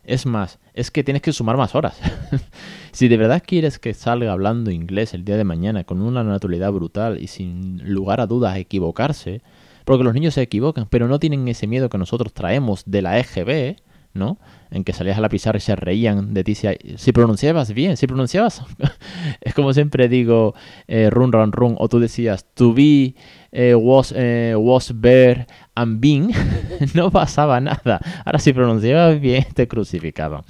Es 0.04 0.26
más, 0.26 0.58
es 0.74 0.90
que 0.90 1.04
tienes 1.04 1.22
que 1.22 1.32
sumar 1.32 1.56
más 1.56 1.74
horas. 1.74 2.00
si 2.92 3.08
de 3.08 3.16
verdad 3.16 3.42
quieres 3.46 3.78
que 3.78 3.94
salga 3.94 4.32
hablando 4.32 4.70
inglés 4.70 5.14
el 5.14 5.24
día 5.24 5.36
de 5.36 5.44
mañana 5.44 5.84
con 5.84 6.02
una 6.02 6.24
naturalidad 6.24 6.72
brutal 6.72 7.20
y 7.20 7.26
sin 7.26 7.82
lugar 7.92 8.20
a 8.20 8.26
dudas 8.26 8.56
equivocarse, 8.56 9.42
porque 9.84 10.04
los 10.04 10.14
niños 10.14 10.34
se 10.34 10.42
equivocan, 10.42 10.86
pero 10.88 11.08
no 11.08 11.18
tienen 11.18 11.46
ese 11.48 11.66
miedo 11.66 11.88
que 11.88 11.98
nosotros 11.98 12.32
traemos 12.32 12.84
de 12.86 13.02
la 13.02 13.18
EGB, 13.18 13.76
¿no? 14.14 14.38
En 14.70 14.84
que 14.84 14.92
salías 14.92 15.18
a 15.18 15.20
la 15.20 15.28
pizarra 15.28 15.58
y 15.58 15.60
se 15.60 15.74
reían 15.74 16.32
de 16.32 16.44
ti 16.44 16.54
si, 16.54 17.12
pronunciabas 17.12 17.72
bien, 17.72 17.96
si 17.96 18.06
pronunciabas. 18.06 18.62
es 19.40 19.54
como 19.54 19.72
siempre 19.72 20.08
digo, 20.08 20.54
eh, 20.86 21.10
run, 21.10 21.32
run, 21.32 21.52
run, 21.52 21.74
o 21.78 21.88
tú 21.88 21.98
decías, 21.98 22.46
to 22.54 22.72
be, 22.72 23.14
eh, 23.52 23.74
was, 23.74 24.14
eh, 24.16 24.54
was, 24.56 24.92
bear, 25.00 25.46
and 25.74 26.00
being, 26.00 26.30
no 26.94 27.10
pasaba 27.10 27.60
nada. 27.60 28.00
Ahora 28.24 28.38
si 28.38 28.52
pronunciabas 28.52 29.20
bien, 29.20 29.44
te 29.54 29.66
crucificaban. 29.66 30.42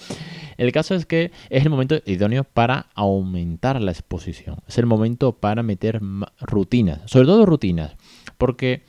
El 0.60 0.72
caso 0.72 0.94
es 0.94 1.06
que 1.06 1.32
es 1.48 1.62
el 1.64 1.70
momento 1.70 2.02
idóneo 2.04 2.44
para 2.44 2.88
aumentar 2.94 3.80
la 3.80 3.92
exposición. 3.92 4.58
Es 4.68 4.76
el 4.76 4.84
momento 4.84 5.32
para 5.32 5.62
meter 5.62 6.02
rutinas, 6.38 7.00
sobre 7.06 7.24
todo 7.24 7.46
rutinas, 7.46 7.96
porque 8.36 8.82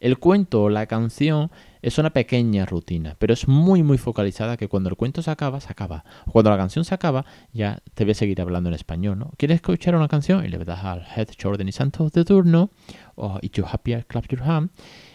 el 0.00 0.16
cuento 0.16 0.62
o 0.62 0.70
la 0.70 0.86
canción 0.86 1.50
es 1.82 1.98
una 1.98 2.10
pequeña 2.10 2.66
rutina, 2.66 3.16
pero 3.18 3.32
es 3.32 3.48
muy 3.48 3.82
muy 3.82 3.98
focalizada 3.98 4.56
que 4.56 4.68
cuando 4.68 4.88
el 4.88 4.96
cuento 4.96 5.22
se 5.22 5.30
acaba, 5.30 5.60
se 5.60 5.70
acaba. 5.70 6.04
O 6.26 6.32
cuando 6.32 6.50
la 6.50 6.56
canción 6.56 6.84
se 6.84 6.94
acaba, 6.94 7.24
ya 7.52 7.82
te 7.94 8.04
voy 8.04 8.12
a 8.12 8.14
seguir 8.14 8.40
hablando 8.40 8.68
en 8.68 8.74
español, 8.74 9.18
¿no? 9.18 9.32
¿Quieres 9.36 9.56
escuchar 9.56 9.94
una 9.94 10.08
canción? 10.08 10.44
Y 10.44 10.48
le 10.48 10.58
das 10.58 10.84
al 10.84 11.06
Head, 11.14 11.28
Jordan 11.40 11.68
y 11.68 11.72
Santos 11.72 12.12
de 12.12 12.24
turno, 12.24 12.70
o 13.14 13.38
If 13.42 13.52
You 13.52 13.64
Happy, 13.70 13.94
Clap 14.06 14.26
Your 14.28 14.42
Hand, 14.42 14.70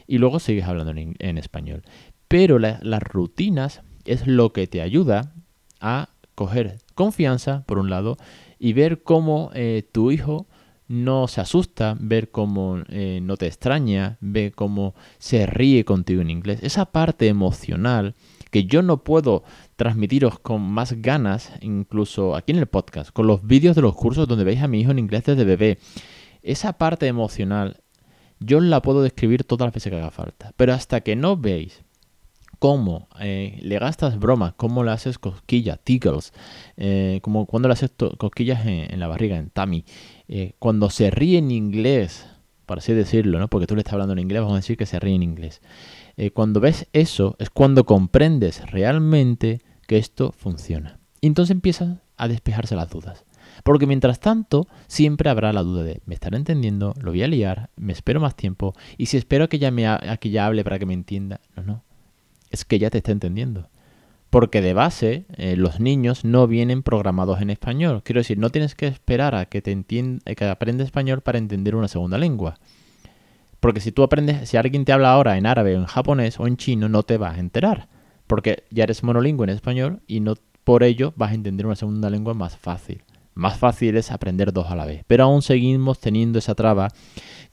y 0.08 0.18
luego 0.18 0.40
sigues 0.40 0.66
hablando 0.66 0.92
en, 0.92 1.38
español. 1.38 1.84
Pero 2.28 2.60
las 2.60 3.04
rutinas 3.04 3.82
es 4.06 4.28
lo 4.28 4.54
que 4.54 4.68
te 4.68 4.82
ayuda 4.82 5.34
a 5.80 6.10
coger 6.36 6.80
confianza, 6.96 7.64
por 7.66 7.78
un 7.78 7.90
lado, 7.90 8.18
y 8.60 8.74
ver 8.74 9.04
cómo 9.04 9.52
eh, 9.54 9.88
tu 9.92 10.12
hijo 10.12 10.48
no 10.88 11.28
se 11.28 11.42
asusta, 11.42 11.96
ver 12.00 12.30
cómo 12.32 12.80
eh, 12.90 13.20
no 13.22 13.38
te 13.38 13.48
extraña, 13.48 14.18
ver 14.22 14.54
cómo 14.54 14.96
se 15.18 15.46
ríe 15.46 15.86
contigo 15.86 16.22
en 16.22 16.30
inglés. 16.30 16.60
Esa 16.64 16.86
parte 16.86 17.28
emocional 17.28 18.16
que 18.52 18.66
yo 18.66 18.82
no 18.82 19.04
puedo 19.04 19.44
transmitiros 19.76 20.38
con 20.40 20.62
más 20.62 20.94
ganas, 21.02 21.52
incluso 21.62 22.36
aquí 22.36 22.52
en 22.52 22.60
el 22.60 22.68
podcast, 22.68 23.12
con 23.12 23.26
los 23.26 23.46
vídeos 23.46 23.76
de 23.76 23.82
los 23.82 23.96
cursos 23.96 24.28
donde 24.28 24.44
veis 24.44 24.62
a 24.62 24.68
mi 24.68 24.82
hijo 24.82 24.92
en 24.92 25.00
inglés 25.00 25.24
desde 25.24 25.44
bebé. 25.44 25.80
Esa 26.44 26.74
parte 26.74 27.08
emocional 27.08 27.82
yo 28.40 28.60
la 28.60 28.82
puedo 28.82 29.02
describir 29.02 29.44
todas 29.44 29.68
las 29.68 29.74
veces 29.74 29.92
que 29.92 29.98
haga 29.98 30.12
falta. 30.12 30.52
Pero 30.56 30.74
hasta 30.74 31.02
que 31.02 31.16
no 31.16 31.38
veis 31.38 31.84
cómo 32.60 33.10
eh, 33.20 33.60
le 33.62 33.78
gastas 33.80 34.20
bromas, 34.20 34.54
cómo 34.54 34.84
le 34.84 34.92
haces 34.92 35.20
cosquillas, 35.20 35.80
tickles, 35.84 36.34
eh, 36.78 37.20
como 37.22 37.46
cuando 37.46 37.68
le 37.68 37.74
haces 37.74 37.92
cosquillas 38.18 38.66
en, 38.66 39.00
la 39.00 39.08
barriga, 39.08 39.38
en 39.38 39.50
tummy, 39.50 39.84
eh, 40.28 40.54
cuando 40.60 40.90
se 40.90 41.12
ríe 41.12 41.38
en 41.38 41.52
inglés, 41.52 42.28
por 42.66 42.80
así 42.80 42.94
decirlo, 42.94 43.40
¿no? 43.40 43.48
porque 43.48 43.68
tú 43.68 43.76
le 43.76 43.82
estás 43.82 43.94
hablando 43.94 44.14
en 44.14 44.20
inglés, 44.20 44.42
vamos 44.42 44.54
a 44.54 44.58
decir 44.58 44.78
que 44.78 44.86
se 44.86 45.00
ríe 45.00 45.16
en 45.16 45.24
inglés. 45.24 45.62
cuando 46.34 46.60
ves 46.60 46.88
eso 46.94 47.36
es 47.40 47.50
cuando 47.50 47.86
comprendes 47.86 48.70
realmente 48.72 49.62
que 49.88 49.98
esto 49.98 50.32
funciona. 50.32 51.00
Y 51.22 51.28
entonces 51.28 51.52
empiezan 51.52 52.02
a 52.18 52.28
despejarse 52.28 52.76
las 52.76 52.90
dudas. 52.90 53.26
Porque 53.64 53.86
mientras 53.86 54.20
tanto, 54.20 54.68
siempre 54.88 55.30
habrá 55.30 55.54
la 55.54 55.64
duda 55.64 55.84
de, 55.84 56.02
¿me 56.06 56.16
estará 56.16 56.38
entendiendo? 56.38 56.94
¿Lo 57.00 57.12
voy 57.12 57.24
a 57.24 57.28
liar? 57.28 57.70
¿Me 57.76 57.94
espero 57.94 58.20
más 58.20 58.36
tiempo? 58.36 58.74
¿Y 58.98 59.06
si 59.08 59.18
espero 59.18 59.48
que 59.48 59.60
ya, 59.60 59.72
me 59.72 59.88
a 59.88 60.18
que 60.18 60.32
ya 60.32 60.46
hable 60.46 60.64
para 60.64 60.80
que 60.80 60.86
me 60.86 60.94
entienda? 60.94 61.40
No, 61.56 61.64
no 61.64 61.84
es 62.54 62.66
que 62.66 62.78
ya 62.78 62.92
te 62.92 63.00
está 63.00 63.12
entendiendo. 63.12 63.68
Porque 64.34 64.62
de 64.62 64.74
base 64.74 65.26
eh, 65.38 65.56
los 65.56 65.80
niños 65.80 66.26
no 66.26 66.48
vienen 66.48 66.82
programados 66.82 67.40
en 67.40 67.52
español. 67.52 68.02
Quiero 68.04 68.20
decir, 68.20 68.40
no 68.40 68.50
tienes 68.50 68.74
que 68.74 68.88
esperar 68.88 69.36
a 69.36 69.46
que 69.46 69.62
te 69.62 69.72
entienda, 69.72 70.34
que 70.34 70.46
aprenda 70.46 70.84
español 70.84 71.22
para 71.22 71.38
entender 71.38 71.76
una 71.76 71.88
segunda 71.88 72.18
lengua. 72.18 72.56
Porque 73.60 73.80
si 73.80 73.92
tú 73.92 74.02
aprendes, 74.02 74.50
si 74.50 74.58
alguien 74.58 74.86
te 74.86 74.92
habla 74.92 75.12
ahora 75.12 75.38
en 75.38 75.46
árabe 75.46 75.76
o 75.76 75.80
en 75.80 75.86
japonés 75.86 76.40
o 76.40 76.48
en 76.48 76.58
chino, 76.58 76.90
no 76.90 77.04
te 77.04 77.18
vas 77.18 77.38
a 77.38 77.40
enterar. 77.40 77.90
Porque 78.26 78.64
ya 78.72 78.86
eres 78.86 79.04
monolingüe 79.04 79.44
en 79.44 79.52
español 79.52 80.02
y 80.08 80.20
no 80.20 80.34
por 80.64 80.82
ello 80.82 81.14
vas 81.16 81.30
a 81.30 81.36
entender 81.36 81.68
una 81.68 81.76
segunda 81.76 82.10
lengua 82.10 82.34
más 82.34 82.58
fácil. 82.58 83.04
Más 83.34 83.58
fácil 83.58 83.98
es 83.98 84.12
aprender 84.12 84.54
dos 84.54 84.70
a 84.70 84.76
la 84.76 84.86
vez. 84.86 85.04
Pero 85.08 85.26
aún 85.26 85.42
seguimos 85.42 86.00
teniendo 86.00 86.40
esa 86.40 86.56
traba 86.56 86.90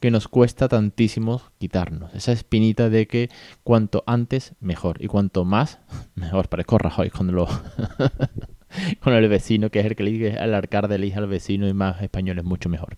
que 0.01 0.11
nos 0.11 0.29
cuesta 0.29 0.69
tantísimo 0.69 1.43
quitarnos. 1.59 2.15
Esa 2.15 2.33
espinita 2.33 2.89
de 2.89 3.07
que 3.07 3.29
cuanto 3.63 4.03
antes, 4.07 4.55
mejor. 4.61 5.03
Y 5.03 5.07
cuanto 5.07 5.45
más, 5.45 5.79
mejor. 6.15 6.49
Parezco 6.49 6.79
Rajoy 6.79 7.11
cuando 7.11 7.33
lo... 7.33 7.49
con 9.01 9.15
el 9.15 9.29
vecino, 9.29 9.71
que 9.71 9.81
es 9.81 9.87
el 9.87 9.97
que 9.97 10.03
le 10.03 10.11
dice 10.13 10.39
al 10.39 10.55
alcalde 10.55 10.99
le 10.99 11.13
al 11.15 11.27
vecino 11.27 11.69
y 11.69 11.75
más 11.75 12.01
español 12.03 12.39
es 12.39 12.45
mucho 12.45 12.69
mejor. 12.69 12.97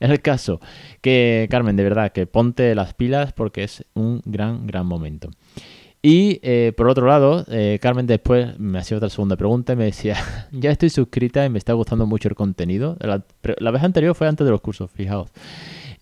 En 0.00 0.10
el 0.10 0.20
caso 0.20 0.60
que, 1.00 1.46
Carmen, 1.50 1.76
de 1.76 1.84
verdad, 1.84 2.12
que 2.12 2.26
ponte 2.26 2.74
las 2.74 2.94
pilas 2.94 3.32
porque 3.32 3.64
es 3.64 3.84
un 3.94 4.20
gran, 4.24 4.66
gran 4.66 4.86
momento. 4.86 5.30
Y 6.04 6.40
eh, 6.42 6.72
por 6.76 6.88
otro 6.88 7.06
lado, 7.06 7.44
eh, 7.48 7.78
Carmen 7.80 8.08
después 8.08 8.58
me 8.58 8.80
hacía 8.80 8.96
otra 8.96 9.08
segunda 9.08 9.36
pregunta 9.36 9.74
y 9.74 9.76
me 9.76 9.84
decía, 9.84 10.16
ya 10.50 10.72
estoy 10.72 10.90
suscrita 10.90 11.44
y 11.46 11.48
me 11.48 11.58
está 11.58 11.74
gustando 11.74 12.06
mucho 12.06 12.28
el 12.28 12.34
contenido. 12.34 12.96
La, 13.00 13.24
la, 13.58 13.70
vez 13.70 13.84
anterior 13.84 14.14
fue 14.16 14.26
antes 14.26 14.44
de 14.44 14.50
los 14.50 14.60
cursos, 14.60 14.90
fijaos. 14.90 15.30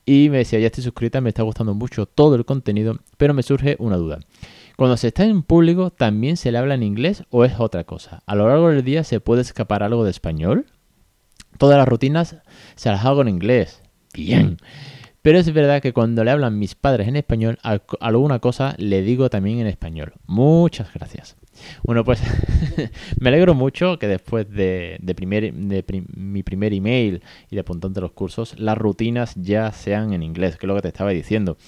Y 0.07 0.29
me 0.31 0.39
decía, 0.39 0.59
ya 0.59 0.67
estoy 0.67 0.83
suscrita 0.83 1.19
y 1.19 1.21
me 1.21 1.29
está 1.29 1.43
gustando 1.43 1.75
mucho 1.75 2.07
todo 2.07 2.35
el 2.35 2.47
contenido, 2.47 2.99
pero 3.19 3.35
me 3.35 3.43
surge 3.43 3.77
una 3.79 3.97
duda. 3.97 4.21
Cuando 4.77 4.97
se 4.97 5.09
está 5.09 5.25
en 5.25 5.43
público, 5.43 5.91
¿también 5.91 6.39
se 6.39 6.51
le 6.51 6.57
habla 6.57 6.75
en 6.75 6.83
inglés 6.83 7.25
o 7.29 7.45
es 7.45 7.61
otra 7.61 7.85
cosa? 7.85 8.23
¿A 8.25 8.35
lo 8.35 8.49
largo 8.49 8.71
del 8.71 8.83
día 8.83 9.05
se 9.05 9.21
puede 9.21 9.43
escapar 9.43 9.83
algo 9.83 10.05
de 10.05 10.11
español? 10.11 10.65
Todas 11.59 11.77
las 11.77 11.87
rutinas 11.87 12.37
se 12.77 12.89
las 12.89 13.05
hago 13.05 13.21
en 13.21 13.29
inglés. 13.29 13.83
Bien. 14.15 14.57
Pero 15.23 15.39
es 15.39 15.53
verdad 15.53 15.83
que 15.83 15.93
cuando 15.93 16.25
le 16.25 16.31
hablan 16.31 16.59
mis 16.59 16.75
padres 16.75 17.07
en 17.07 17.17
español, 17.17 17.59
alguna 18.01 18.39
cosa 18.39 18.75
le 18.79 19.03
digo 19.03 19.29
también 19.29 19.59
en 19.59 19.67
español. 19.67 20.15
Muchas 20.27 20.93
gracias. 20.95 21.37
Bueno, 21.83 22.05
pues 22.05 22.23
me 23.21 23.29
alegro 23.29 23.55
mucho 23.55 23.99
que 23.99 24.09
después 24.09 24.49
de, 24.51 24.99
primer, 25.15 25.53
mi 25.53 26.43
primer 26.43 26.73
email 26.73 27.23
y 27.51 27.55
de 27.55 27.61
apuntante 27.61 28.01
los 28.01 28.13
cursos, 28.13 28.59
las 28.59 28.79
rutinas 28.79 29.35
ya 29.37 29.71
sean 29.73 30.15
en 30.15 30.23
inglés, 30.23 30.57
que 30.57 30.65
es 30.65 30.69
lo 30.69 30.77
que 30.77 30.83
te 30.83 30.89
estaba 30.89 31.11
diciendo. 31.11 31.59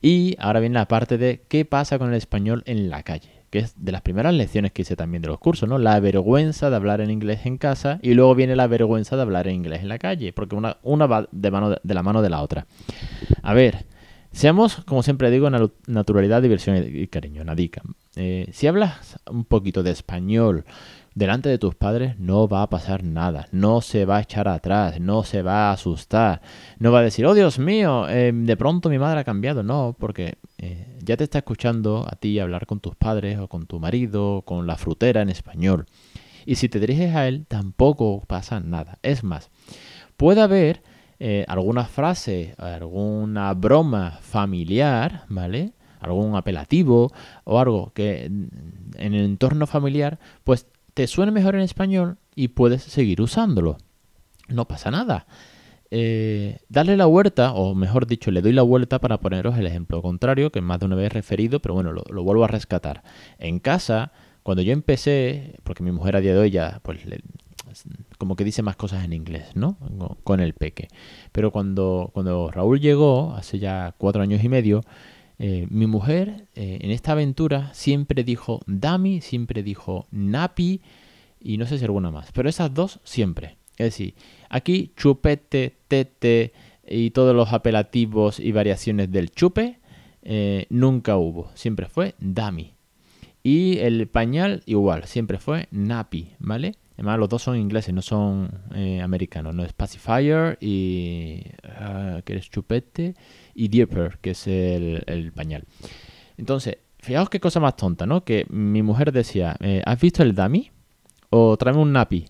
Y 0.00 0.36
ahora 0.38 0.60
viene 0.60 0.74
la 0.74 0.86
parte 0.86 1.18
de 1.18 1.42
qué 1.48 1.64
pasa 1.64 1.98
con 1.98 2.10
el 2.10 2.14
español 2.14 2.62
en 2.66 2.88
la 2.88 3.02
calle 3.02 3.41
que 3.52 3.58
es 3.58 3.74
de 3.76 3.92
las 3.92 4.00
primeras 4.00 4.32
lecciones 4.32 4.72
que 4.72 4.80
hice 4.80 4.96
también 4.96 5.20
de 5.20 5.28
los 5.28 5.38
cursos, 5.38 5.68
¿no? 5.68 5.76
La 5.76 6.00
vergüenza 6.00 6.70
de 6.70 6.76
hablar 6.76 7.02
en 7.02 7.10
inglés 7.10 7.44
en 7.44 7.58
casa 7.58 7.98
y 8.00 8.14
luego 8.14 8.34
viene 8.34 8.56
la 8.56 8.66
vergüenza 8.66 9.14
de 9.14 9.22
hablar 9.22 9.46
en 9.46 9.56
inglés 9.56 9.82
en 9.82 9.88
la 9.88 9.98
calle, 9.98 10.32
porque 10.32 10.56
una, 10.56 10.78
una 10.82 11.06
va 11.06 11.28
de, 11.30 11.50
mano 11.50 11.68
de, 11.70 11.94
la 11.94 12.02
mano 12.02 12.22
de 12.22 12.30
la 12.30 12.40
otra. 12.40 12.66
A 13.42 13.52
ver, 13.52 13.84
seamos, 14.32 14.76
como 14.86 15.02
siempre 15.02 15.30
digo, 15.30 15.50
naturalidad, 15.86 16.40
diversión 16.40 16.82
y 16.82 17.06
cariño, 17.08 17.44
nadica. 17.44 17.82
Eh, 18.16 18.48
si 18.52 18.68
hablas 18.68 19.18
un 19.30 19.44
poquito 19.44 19.82
de 19.82 19.90
español 19.90 20.64
delante 21.14 21.48
de 21.48 21.58
tus 21.58 21.74
padres 21.74 22.18
no 22.18 22.48
va 22.48 22.62
a 22.62 22.70
pasar 22.70 23.04
nada, 23.04 23.48
no 23.52 23.80
se 23.80 24.04
va 24.04 24.18
a 24.18 24.20
echar 24.22 24.48
atrás, 24.48 25.00
no 25.00 25.22
se 25.24 25.42
va 25.42 25.68
a 25.68 25.72
asustar, 25.72 26.40
no 26.78 26.92
va 26.92 27.00
a 27.00 27.02
decir, 27.02 27.26
oh 27.26 27.34
Dios 27.34 27.58
mío, 27.58 28.08
em, 28.08 28.44
de 28.46 28.56
pronto 28.56 28.88
mi 28.88 28.98
madre 28.98 29.20
ha 29.20 29.24
cambiado, 29.24 29.62
no, 29.62 29.96
porque 29.98 30.38
eh, 30.58 30.98
ya 31.02 31.16
te 31.16 31.24
está 31.24 31.38
escuchando 31.38 32.06
a 32.10 32.16
ti 32.16 32.38
hablar 32.38 32.66
con 32.66 32.80
tus 32.80 32.96
padres 32.96 33.38
o 33.38 33.48
con 33.48 33.66
tu 33.66 33.78
marido, 33.80 34.42
con 34.42 34.66
la 34.66 34.76
frutera 34.76 35.22
en 35.22 35.28
español. 35.28 35.86
Y 36.46 36.56
si 36.56 36.68
te 36.68 36.80
diriges 36.80 37.14
a 37.14 37.28
él, 37.28 37.46
tampoco 37.46 38.22
pasa 38.26 38.60
nada. 38.60 38.98
Es 39.02 39.22
más, 39.22 39.50
puede 40.16 40.40
haber 40.40 40.82
eh, 41.20 41.44
alguna 41.46 41.84
frase, 41.84 42.54
alguna 42.58 43.54
broma 43.54 44.18
familiar, 44.22 45.24
¿vale? 45.28 45.72
algún 46.02 46.34
apelativo 46.34 47.12
o 47.44 47.58
algo 47.60 47.92
que 47.94 48.24
en 48.24 48.50
el 48.96 49.24
entorno 49.24 49.66
familiar, 49.66 50.18
pues 50.44 50.66
te 50.94 51.06
suena 51.06 51.32
mejor 51.32 51.54
en 51.54 51.62
español 51.62 52.18
y 52.34 52.48
puedes 52.48 52.82
seguir 52.82 53.20
usándolo. 53.20 53.78
No 54.48 54.66
pasa 54.66 54.90
nada. 54.90 55.26
Eh, 55.90 56.58
darle 56.68 56.96
la 56.96 57.06
vuelta, 57.06 57.52
o 57.52 57.74
mejor 57.74 58.06
dicho, 58.06 58.30
le 58.30 58.40
doy 58.40 58.52
la 58.52 58.62
vuelta 58.62 58.98
para 58.98 59.20
poneros 59.20 59.58
el 59.58 59.66
ejemplo 59.66 60.00
contrario, 60.00 60.50
que 60.50 60.62
más 60.62 60.80
de 60.80 60.86
una 60.86 60.96
vez 60.96 61.06
he 61.06 61.10
referido, 61.10 61.60
pero 61.60 61.74
bueno, 61.74 61.92
lo, 61.92 62.22
vuelvo 62.24 62.44
a 62.44 62.48
rescatar. 62.48 63.02
En 63.38 63.58
casa, 63.58 64.12
cuando 64.42 64.62
yo 64.62 64.72
empecé, 64.72 65.56
porque 65.64 65.82
mi 65.82 65.92
mujer 65.92 66.16
a 66.16 66.20
día 66.20 66.32
de 66.32 66.38
hoy 66.38 66.50
ya, 66.50 66.80
pues, 66.82 67.00
como 68.16 68.36
que 68.36 68.44
dice 68.44 68.62
más 68.62 68.76
cosas 68.76 69.04
en 69.04 69.12
inglés, 69.12 69.54
¿no? 69.54 69.76
Con 70.24 70.40
el 70.40 70.54
peque. 70.54 70.88
Pero 71.30 71.50
cuando, 71.50 72.10
cuando 72.14 72.50
Raúl 72.50 72.80
llegó, 72.80 73.34
hace 73.34 73.58
ya 73.58 73.94
cuatro 73.98 74.22
años 74.22 74.42
y 74.42 74.48
medio, 74.48 74.82
eh, 75.44 75.66
mi 75.70 75.88
mujer 75.88 76.46
eh, 76.54 76.78
en 76.82 76.92
esta 76.92 77.10
aventura 77.10 77.74
siempre 77.74 78.22
dijo 78.22 78.60
Dami, 78.68 79.20
siempre 79.20 79.64
dijo 79.64 80.06
Napi 80.12 80.80
y 81.40 81.58
no 81.58 81.66
sé 81.66 81.78
si 81.78 81.84
alguna 81.84 82.12
más, 82.12 82.30
pero 82.30 82.48
esas 82.48 82.72
dos 82.72 83.00
siempre. 83.02 83.56
Es 83.72 83.86
decir, 83.86 84.14
aquí 84.48 84.92
chupete, 84.96 85.74
tete 85.88 86.52
y 86.86 87.10
todos 87.10 87.34
los 87.34 87.52
apelativos 87.52 88.38
y 88.38 88.52
variaciones 88.52 89.10
del 89.10 89.32
chupe 89.32 89.80
eh, 90.22 90.66
nunca 90.70 91.16
hubo, 91.16 91.50
siempre 91.54 91.86
fue 91.86 92.14
Dami. 92.20 92.74
Y 93.42 93.78
el 93.78 94.06
pañal 94.06 94.62
igual, 94.66 95.06
siempre 95.06 95.38
fue 95.38 95.66
Napi, 95.72 96.34
¿vale? 96.38 96.76
Además, 96.94 97.18
los 97.18 97.28
dos 97.28 97.42
son 97.42 97.56
ingleses, 97.56 97.92
no 97.92 98.02
son 98.02 98.48
americanos. 99.02 99.56
No 99.56 99.64
es 99.64 99.72
pacifier 99.72 100.56
y. 100.60 101.42
Ah, 101.64 102.20
que 102.24 102.36
es 102.36 102.48
chupete 102.48 103.16
y 103.54 103.68
Diaper, 103.68 104.18
que 104.20 104.30
es 104.30 104.46
el, 104.46 105.32
pañal. 105.34 105.64
Entonces, 106.36 106.78
fijaos 106.98 107.30
qué 107.30 107.40
cosa 107.40 107.60
más 107.60 107.76
tonta, 107.76 108.06
¿no? 108.06 108.24
Que 108.24 108.46
mi 108.50 108.82
mujer 108.82 109.12
decía, 109.12 109.56
eh, 109.60 109.82
¿has 109.84 110.00
visto 110.00 110.22
el 110.22 110.34
dummy? 110.34 110.70
O 111.30 111.56
tráeme 111.56 111.80
un 111.80 111.92
napi. 111.92 112.26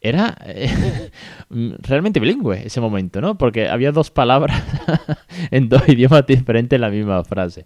Era 0.00 0.36
eh, 0.46 1.10
realmente 1.50 2.20
bilingüe 2.20 2.66
ese 2.66 2.80
momento, 2.80 3.20
¿no? 3.20 3.36
Porque 3.36 3.68
había 3.68 3.90
dos 3.90 4.12
palabras 4.12 4.62
en 5.50 5.68
dos 5.68 5.88
idiomas 5.88 6.24
diferentes 6.24 6.76
en 6.76 6.82
la 6.82 6.90
misma 6.90 7.24
frase. 7.24 7.64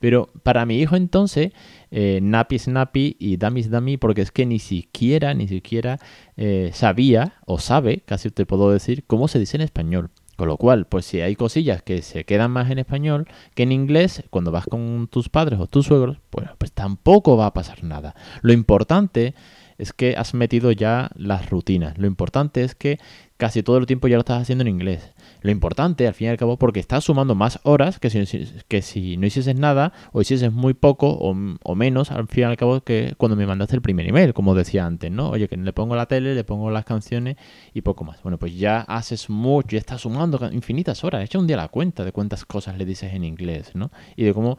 Pero 0.00 0.30
para 0.42 0.64
mi 0.64 0.78
hijo 0.80 0.96
entonces, 0.96 1.52
eh, 1.90 2.20
napi 2.22 2.56
es 2.56 2.68
napi 2.68 3.16
y 3.18 3.36
dummy 3.36 3.60
es 3.60 3.70
dummy, 3.70 3.98
porque 3.98 4.22
es 4.22 4.30
que 4.30 4.46
ni 4.46 4.58
siquiera, 4.60 5.34
ni 5.34 5.46
siquiera 5.46 5.98
eh, 6.38 6.70
sabía 6.72 7.34
o 7.44 7.58
sabe, 7.58 8.02
casi 8.06 8.30
te 8.30 8.46
puedo 8.46 8.70
decir, 8.70 9.04
cómo 9.06 9.28
se 9.28 9.38
dice 9.38 9.58
en 9.58 9.62
español. 9.62 10.10
Con 10.36 10.48
lo 10.48 10.56
cual, 10.56 10.86
pues 10.86 11.04
si 11.04 11.20
hay 11.20 11.36
cosillas 11.36 11.82
que 11.82 12.02
se 12.02 12.24
quedan 12.24 12.50
más 12.50 12.70
en 12.70 12.78
español 12.78 13.28
que 13.54 13.62
en 13.62 13.72
inglés, 13.72 14.24
cuando 14.30 14.50
vas 14.50 14.66
con 14.66 15.08
tus 15.08 15.28
padres 15.28 15.60
o 15.60 15.66
tus 15.66 15.86
suegros, 15.86 16.18
pues, 16.30 16.48
pues 16.58 16.72
tampoco 16.72 17.36
va 17.36 17.46
a 17.46 17.54
pasar 17.54 17.84
nada. 17.84 18.14
Lo 18.42 18.52
importante 18.52 19.34
es 19.78 19.92
que 19.92 20.16
has 20.16 20.34
metido 20.34 20.72
ya 20.72 21.10
las 21.14 21.50
rutinas. 21.50 21.98
Lo 21.98 22.06
importante 22.06 22.62
es 22.62 22.74
que 22.74 22.98
casi 23.36 23.62
todo 23.62 23.78
el 23.78 23.86
tiempo 23.86 24.08
ya 24.08 24.16
lo 24.16 24.20
estás 24.20 24.40
haciendo 24.40 24.62
en 24.62 24.68
inglés. 24.68 25.12
Lo 25.42 25.50
importante, 25.50 26.06
al 26.06 26.14
fin 26.14 26.28
y 26.28 26.30
al 26.30 26.36
cabo, 26.36 26.56
porque 26.56 26.80
estás 26.80 27.04
sumando 27.04 27.34
más 27.34 27.60
horas 27.64 27.98
que 27.98 28.08
si, 28.08 28.24
que 28.68 28.82
si 28.82 29.16
no 29.16 29.26
hicieses 29.26 29.56
nada 29.56 29.92
o 30.12 30.20
hicieses 30.20 30.52
muy 30.52 30.72
poco 30.72 31.08
o, 31.10 31.74
menos, 31.74 32.10
al 32.10 32.28
fin 32.28 32.42
y 32.42 32.44
al 32.44 32.56
cabo, 32.56 32.80
que 32.80 33.14
cuando 33.16 33.36
me 33.36 33.46
mandaste 33.46 33.74
el 33.74 33.82
primer 33.82 34.08
email, 34.08 34.32
como 34.32 34.54
decía 34.54 34.86
antes, 34.86 35.10
¿no? 35.10 35.30
Oye, 35.30 35.48
que 35.48 35.56
le 35.56 35.72
pongo 35.72 35.96
la 35.96 36.06
tele, 36.06 36.34
le 36.34 36.44
pongo 36.44 36.70
las 36.70 36.84
canciones 36.84 37.36
y 37.72 37.82
poco 37.82 38.04
más. 38.04 38.22
Bueno, 38.22 38.38
pues 38.38 38.56
ya 38.56 38.80
haces 38.80 39.28
mucho, 39.28 39.68
ya 39.72 39.78
estás 39.78 40.02
sumando 40.02 40.38
infinitas 40.52 41.04
horas. 41.04 41.24
Echa 41.24 41.38
un 41.38 41.46
día 41.46 41.56
la 41.56 41.68
cuenta 41.68 42.04
de 42.04 42.12
cuántas 42.12 42.44
cosas 42.44 42.78
le 42.78 42.84
dices 42.84 43.12
en 43.12 43.24
inglés, 43.24 43.72
¿no? 43.74 43.90
Y 44.16 44.24
de 44.24 44.32
cómo 44.32 44.58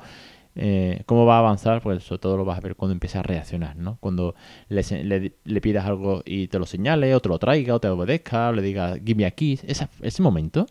eh, 0.55 1.03
cómo 1.05 1.25
va 1.25 1.35
a 1.35 1.39
avanzar, 1.39 1.81
pues 1.81 2.03
sobre 2.03 2.19
todo 2.19 2.37
lo 2.37 2.45
vas 2.45 2.57
a 2.57 2.61
ver 2.61 2.75
cuando 2.75 2.93
empiece 2.93 3.17
a 3.17 3.23
reaccionar, 3.23 3.75
¿no? 3.75 3.97
Cuando 3.99 4.35
le, 4.69 5.33
le, 5.43 5.61
pidas 5.61 5.85
algo 5.85 6.23
y 6.25 6.47
te 6.47 6.59
lo 6.59 6.65
señale, 6.65 7.13
o 7.13 7.19
te 7.19 7.29
lo 7.29 7.39
traiga, 7.39 7.75
o 7.75 7.79
te 7.79 7.89
obedezca, 7.89 8.49
o 8.49 8.53
le 8.53 8.61
diga, 8.61 8.95
give 8.97 9.15
me 9.15 9.25
a 9.25 9.31
kiss, 9.31 9.63
ese 9.65 10.21
momento, 10.21 10.65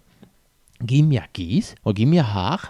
give 0.87 1.07
me 1.07 1.19
a 1.19 1.29
kiss, 1.29 1.76
o 1.83 1.93
give 1.93 2.11
me 2.11 2.19
a 2.19 2.25
hug, 2.25 2.61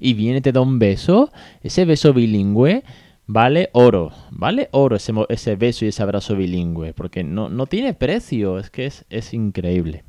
y 0.00 0.14
viene, 0.14 0.40
te 0.40 0.52
da 0.52 0.60
un 0.60 0.78
beso, 0.80 1.30
ese 1.62 1.84
beso 1.84 2.12
bilingüe, 2.12 2.82
vale 3.26 3.70
oro, 3.72 4.10
vale 4.30 4.68
oro 4.72 4.96
ese, 4.96 5.12
ese 5.28 5.56
beso 5.56 5.84
y 5.84 5.88
ese 5.88 6.02
abrazo 6.02 6.34
bilingüe, 6.34 6.92
porque 6.92 7.22
no, 7.22 7.48
no 7.48 7.66
tiene 7.66 7.94
precio, 7.94 8.58
es 8.58 8.70
que 8.70 8.86
es, 8.86 9.04
es 9.10 9.32
increíble. 9.32 10.04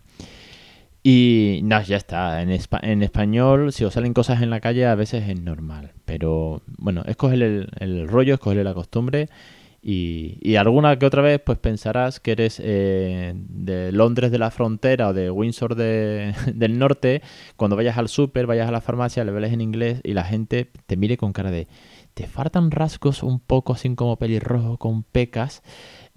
Y 1.07 1.59
no, 1.61 1.79
ya 1.83 1.97
está. 1.97 2.41
En, 2.41 2.49
en, 2.49 3.03
español, 3.03 3.71
si 3.71 3.83
os 3.85 3.93
salen 3.93 4.15
cosas 4.15 4.41
en 4.41 4.49
la 4.49 4.59
calle, 4.59 4.87
a 4.87 4.95
veces 4.95 5.29
es 5.29 5.39
normal. 5.39 5.91
Pero 6.03 6.63
bueno, 6.79 7.03
escoger 7.05 7.43
el, 7.43 7.69
el 7.79 8.07
rollo, 8.07 8.33
escoger 8.33 8.65
la 8.65 8.73
costumbre. 8.73 9.29
Y, 9.83 10.39
y, 10.41 10.55
alguna 10.55 10.97
que 10.97 11.05
otra 11.05 11.21
vez, 11.21 11.39
pues 11.45 11.59
pensarás 11.59 12.19
que 12.19 12.31
eres 12.31 12.59
eh, 12.59 13.33
de 13.35 13.91
Londres 13.91 14.31
de 14.31 14.39
la 14.39 14.49
frontera 14.49 15.09
o 15.09 15.13
de 15.13 15.29
Windsor 15.29 15.75
de, 15.75 16.33
del 16.55 16.79
norte. 16.79 17.21
Cuando 17.55 17.75
vayas 17.75 17.99
al 17.99 18.09
súper, 18.09 18.47
vayas 18.47 18.67
a 18.67 18.71
la 18.71 18.81
farmacia, 18.81 19.23
le 19.23 19.31
veles 19.31 19.53
en 19.53 19.61
inglés 19.61 20.01
y 20.03 20.13
la 20.13 20.23
gente 20.23 20.71
te 20.87 20.97
mire 20.97 21.17
con 21.17 21.33
cara 21.33 21.51
de. 21.51 21.67
Te 22.15 22.27
faltan 22.27 22.71
rasgos 22.71 23.21
un 23.21 23.39
poco 23.39 23.73
así 23.73 23.93
como 23.93 24.15
pelirrojo 24.15 24.77
con 24.77 25.03
pecas 25.03 25.61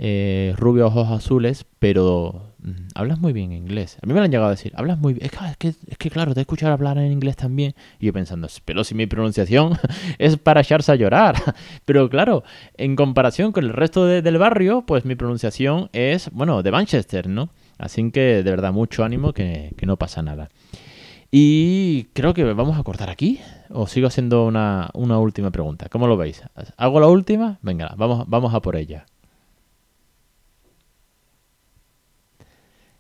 eh, 0.01 0.55
rubio, 0.57 0.87
ojos 0.87 1.11
azules, 1.11 1.67
pero 1.81 2.55
mm, 2.61 2.87
hablas 2.95 3.19
muy 3.19 3.33
bien 3.33 3.53
inglés. 3.53 3.99
A 4.01 4.07
mí 4.07 4.13
me 4.13 4.21
lo 4.21 4.25
han 4.25 4.31
llegado 4.31 4.47
a 4.47 4.53
decir, 4.53 4.73
hablas 4.77 5.01
muy 5.01 5.15
bien. 5.15 5.27
Es 5.27 5.57
que, 5.57 5.69
es 5.69 5.99
que, 5.99 6.09
claro, 6.09 6.35
te 6.35 6.41
he 6.41 6.43
escuchado 6.43 6.73
hablar 6.73 6.99
en 6.99 7.11
inglés 7.11 7.35
también. 7.35 7.75
Y 7.99 8.07
yo 8.07 8.13
pensando, 8.13 8.47
pero 8.65 8.85
si 8.85 8.95
mi 8.95 9.07
pronunciación 9.07 9.77
es 10.19 10.37
para 10.37 10.61
echarse 10.61 10.93
a 10.93 10.95
llorar. 10.95 11.35
pero 11.85 12.09
claro, 12.09 12.45
en 12.77 12.95
comparación 12.95 13.51
con 13.51 13.65
el 13.65 13.73
resto 13.73 14.07
del 14.07 14.39
barrio, 14.39 14.85
pues 14.87 15.05
mi 15.05 15.17
pronunciación 15.17 15.91
es, 15.93 16.31
bueno, 16.31 16.63
de 16.63 16.71
Manchester, 16.71 17.29
¿no? 17.29 17.51
Así 17.77 18.09
que 18.13 18.43
de 18.43 18.51
verdad, 18.51 18.73
mucho 18.73 19.03
ánimo, 19.03 19.33
que, 19.33 19.75
no 19.83 19.97
pasa 19.97 20.23
nada. 20.23 20.49
Y 21.31 22.05
creo 22.15 22.33
que 22.33 22.45
vamos 22.45 22.79
a 22.79 22.83
cortar 22.83 23.11
aquí. 23.11 23.41
¿O 23.71 23.87
sigo 23.87 24.07
haciendo 24.07 24.47
una, 24.47 24.91
una, 24.95 25.19
última 25.19 25.51
pregunta? 25.51 25.89
¿Cómo 25.91 26.07
lo 26.07 26.17
veis? 26.17 26.43
¿Hago 26.77 27.01
la 27.01 27.09
última? 27.09 27.59
Venga, 27.61 27.95
vamos, 27.97 28.25
vamos 28.29 28.55
a 28.55 28.61
por 28.61 28.77
ella. 28.77 29.07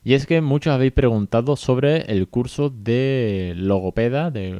Y 0.05 0.15
es 0.15 0.27
que 0.27 0.41
muchos 0.41 0.73
habéis 0.73 0.93
preguntado 0.93 1.57
sobre 1.57 2.03
el 2.13 2.29
curso 2.29 2.71
de 2.71 3.55
logopeda, 3.57 4.31
de 4.31 4.59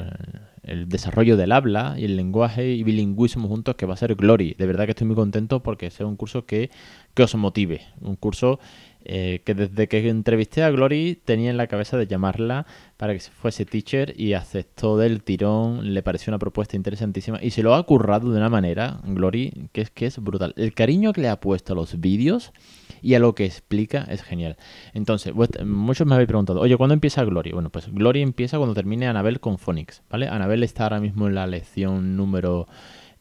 el 0.69 0.89
desarrollo 0.89 1.37
del 1.37 1.53
habla 1.53 1.95
y 1.97 2.05
el 2.05 2.17
lenguaje 2.17 2.73
y 2.73 2.83
bilingüismo 2.83 3.49
juntos 3.49 3.75
que 3.77 3.87
va 3.87 3.95
a 3.95 3.97
ser 3.97 4.15
Glory. 4.15 4.55
De 4.59 4.67
verdad 4.67 4.85
que 4.85 4.91
estoy 4.91 5.07
muy 5.07 5.17
contento 5.17 5.63
porque 5.63 5.91
sea 5.91 6.07
un 6.07 6.17
curso 6.17 6.45
que, 6.45 6.71
que 7.15 7.23
os 7.23 7.35
motive. 7.35 7.81
Un 8.01 8.17
curso 8.17 8.61
eh, 9.05 9.43
que 9.45 9.55
desde 9.55 9.89
que 9.89 10.09
entrevisté 10.09 10.63
a 10.63 10.71
Glory 10.71 11.19
tenía 11.25 11.51
en 11.51 11.57
la 11.57 11.67
cabeza 11.67 11.97
de 11.97 12.07
llamarla 12.07 12.67
para 12.97 13.15
que 13.15 13.21
fuese 13.21 13.65
teacher 13.65 14.13
y 14.17 14.33
aceptó 14.33 14.97
del 14.99 15.23
tirón, 15.23 15.95
le 15.95 16.03
pareció 16.03 16.31
una 16.31 16.39
propuesta 16.39 16.77
interesantísima 16.77 17.39
y 17.41 17.51
se 17.51 17.63
lo 17.63 17.75
ha 17.75 17.83
currado 17.85 18.31
de 18.31 18.39
una 18.39 18.49
manera, 18.49 19.01
Glory, 19.05 19.69
que 19.73 19.81
es 19.83 19.91
que 19.91 20.07
es 20.07 20.19
brutal. 20.19 20.53
El 20.57 20.75
cariño 20.75 21.13
que 21.13 21.21
le 21.21 21.29
ha 21.29 21.41
puesto 21.41 21.73
a 21.73 21.77
los 21.77 22.01
vídeos 22.01 22.53
y 23.01 23.15
a 23.15 23.19
lo 23.19 23.35
que 23.35 23.45
explica 23.45 24.05
es 24.11 24.23
genial. 24.23 24.57
Entonces, 24.95 25.33
muchos 25.65 26.07
me 26.07 26.15
habéis 26.15 26.29
preguntado, 26.29 26.61
oye, 26.61 26.77
¿cuándo 26.77 26.95
empieza 26.95 27.25
Glory? 27.25 27.53
Bueno, 27.53 27.71
pues 27.71 27.93
Glory 27.93 28.23
empieza 28.23 28.59
cuando 28.59 28.75
termine 28.75 29.07
Anabel 29.07 29.41
con 29.41 29.59
Phonics, 29.59 30.03
¿vale? 30.11 30.29
Anabel 30.29 30.63
está 30.63 30.85
ahora 30.85 31.01
mismo 31.01 31.29
en 31.29 31.35
la 31.35 31.47
lección 31.47 32.17
número 32.17 32.67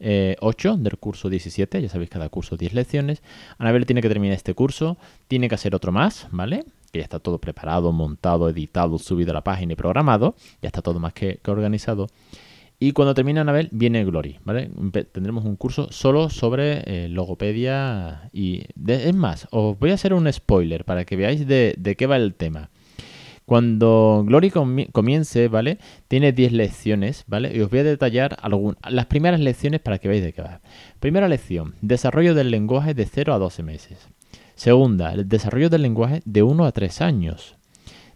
eh, 0.00 0.76
del 0.78 0.98
curso 0.98 1.28
17, 1.28 1.82
ya 1.82 1.88
sabéis, 1.88 2.10
cada 2.10 2.28
curso 2.28 2.56
10 2.56 2.74
lecciones. 2.74 3.22
Anabel 3.58 3.86
tiene 3.86 4.02
que 4.02 4.08
terminar 4.08 4.36
este 4.36 4.54
curso, 4.54 4.96
tiene 5.26 5.48
que 5.48 5.54
hacer 5.54 5.74
otro 5.74 5.92
más, 5.92 6.28
¿vale? 6.30 6.64
Que 6.92 7.00
ya 7.00 7.04
está 7.04 7.18
todo 7.18 7.38
preparado, 7.38 7.92
montado, 7.92 8.48
editado, 8.48 8.98
subido 8.98 9.30
a 9.32 9.34
la 9.34 9.44
página 9.44 9.72
y 9.72 9.76
programado, 9.76 10.34
ya 10.62 10.68
está 10.68 10.82
todo 10.82 11.00
más 11.00 11.12
que, 11.12 11.40
organizado. 11.46 12.06
Y 12.80 12.92
cuando 12.92 13.12
termine 13.12 13.40
Anabel, 13.40 13.68
viene 13.72 14.04
Glory, 14.04 14.38
¿vale? 14.44 14.70
Tendremos 15.12 15.44
un 15.44 15.56
curso 15.56 15.90
solo 15.90 16.30
sobre 16.30 16.82
eh, 16.86 17.08
logopedia 17.08 18.30
y... 18.32 18.62
es 18.86 19.14
más, 19.14 19.48
os 19.50 19.76
voy 19.78 19.90
a 19.90 19.94
hacer 19.94 20.14
un 20.14 20.32
spoiler 20.32 20.84
para 20.84 21.04
que 21.04 21.16
veáis 21.16 21.44
de, 21.44 21.74
de 21.76 21.96
qué 21.96 22.06
va 22.06 22.16
el 22.16 22.34
tema. 22.34 22.70
Cuando 23.48 24.24
Glory 24.26 24.50
comience, 24.50 25.48
¿vale? 25.48 25.78
Tiene 26.06 26.32
10 26.32 26.52
lecciones, 26.52 27.24
¿vale? 27.28 27.56
Y 27.56 27.62
os 27.62 27.70
voy 27.70 27.78
a 27.78 27.84
detallar 27.84 28.36
las 28.90 29.06
primeras 29.06 29.40
lecciones 29.40 29.80
para 29.80 29.96
que 29.96 30.06
veáis 30.06 30.22
de 30.22 30.34
qué 30.34 30.42
va. 30.42 30.60
Primera 31.00 31.28
lección, 31.28 31.74
desarrollo 31.80 32.34
del 32.34 32.50
lenguaje 32.50 32.92
de 32.92 33.06
0 33.06 33.32
a 33.32 33.38
12 33.38 33.62
meses. 33.62 34.06
Segunda, 34.54 35.14
el 35.14 35.26
desarrollo 35.30 35.70
del 35.70 35.80
lenguaje 35.80 36.20
de 36.26 36.42
1 36.42 36.62
a 36.66 36.72
3 36.72 37.00
años. 37.00 37.56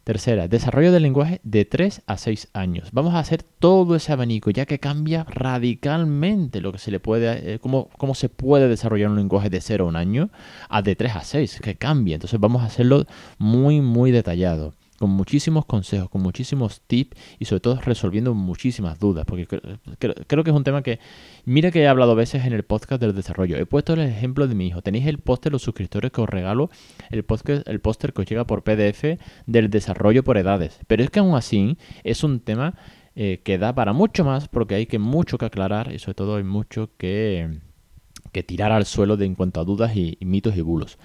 Tercera, 0.05 0.49
desarrollo 0.49 0.93
del 0.93 1.05
lenguaje 1.05 1.41
de 1.45 1.65
3 1.65 2.03
a 2.07 2.19
6 2.19 2.49
años. 2.53 2.91
Vamos 2.93 3.15
a 3.15 3.21
hacer 3.21 3.43
todo 3.43 3.97
ese 3.97 4.13
abanico, 4.13 4.51
ya 4.51 4.67
que 4.67 4.81
cambia 4.81 5.25
radicalmente 5.25 6.61
lo 6.61 6.73
que 6.73 6.79
se 6.79 6.91
le 6.91 7.01
puede, 7.01 7.55
eh, 7.55 7.59
cómo, 7.59 7.89
cómo, 7.97 8.15
se 8.15 8.29
puede 8.29 8.69
desarrollar 8.69 9.09
un 9.09 9.17
lenguaje 9.17 9.49
de 9.49 9.63
0 9.63 9.87
a 9.87 9.89
1 9.89 9.99
año 9.99 10.31
a 10.69 10.83
de 10.83 10.95
3 10.95 11.17
a 11.17 11.23
6, 11.23 11.61
que 11.63 11.77
cambia. 11.77 12.17
Entonces 12.17 12.39
vamos 12.39 12.61
a 12.61 12.67
hacerlo 12.67 13.07
muy, 13.39 13.81
muy 13.81 14.11
detallado 14.11 14.75
con 15.03 15.11
muchísimos 15.11 15.67
consejos, 15.67 16.09
con 16.09 16.23
muchísimos 16.23 16.81
tips 16.83 17.17
y 17.41 17.47
sobre 17.47 17.59
todo 17.59 17.81
resolviendo 17.81 18.35
muchísimas 18.35 19.01
dudas, 19.01 19.25
porque 19.27 19.49
creo, 19.49 20.45
que 20.45 20.51
es 20.51 20.57
un 20.57 20.63
tema 20.63 20.85
que, 20.85 21.01
mira 21.45 21.73
que 21.73 21.81
he 21.81 21.89
hablado 21.89 22.15
veces 22.15 22.45
en 22.45 22.53
el 22.53 22.63
podcast 22.63 23.03
del 23.03 23.13
desarrollo. 23.13 23.57
He 23.57 23.67
puesto 23.67 23.95
el 23.95 23.99
ejemplo 23.99 24.47
de 24.47 24.55
mi 24.55 24.69
hijo. 24.69 24.81
Tenéis 24.81 25.09
el 25.09 25.19
póster, 25.19 25.51
los 25.51 25.63
suscriptores 25.63 26.13
que 26.13 26.21
os 26.21 26.29
regalo, 26.29 26.71
el 27.11 27.25
póster, 27.25 27.65
el 27.67 27.81
póster 27.81 28.13
que 28.13 28.23
os 28.23 28.29
llega 28.29 28.47
por 28.47 28.63
PDF 28.63 29.19
del 29.47 29.71
desarrollo 29.71 30.23
por 30.23 30.39
edades. 30.39 30.79
Pero 30.87 31.03
es 31.03 31.11
que 31.11 31.19
aún 31.19 31.35
así 31.35 31.77
es 32.05 32.23
un 32.23 32.39
tema 32.39 32.75
eh, 33.17 33.41
que 33.43 33.59
da 33.59 33.75
para 33.75 33.93
mucho 33.93 34.25
más 34.25 34.47
porque 34.47 34.77
hay 34.77 34.87
que 34.87 35.01
mucho 35.01 35.37
que 35.37 35.47
aclarar 35.47 35.93
y 35.93 35.99
sobre 35.99 36.15
todo 36.15 36.37
hay 36.37 36.45
mucho 36.45 36.91
que, 36.97 37.59
tirar 38.47 38.71
al 38.71 38.87
suelo 38.87 39.17
de 39.17 39.27
en 39.27 39.35
cuanto 39.35 39.61
a 39.61 39.65
dudas 39.65 39.97
y 39.97 40.17
mitos 40.21 40.57
y 40.57 40.61
bulos. 40.61 40.97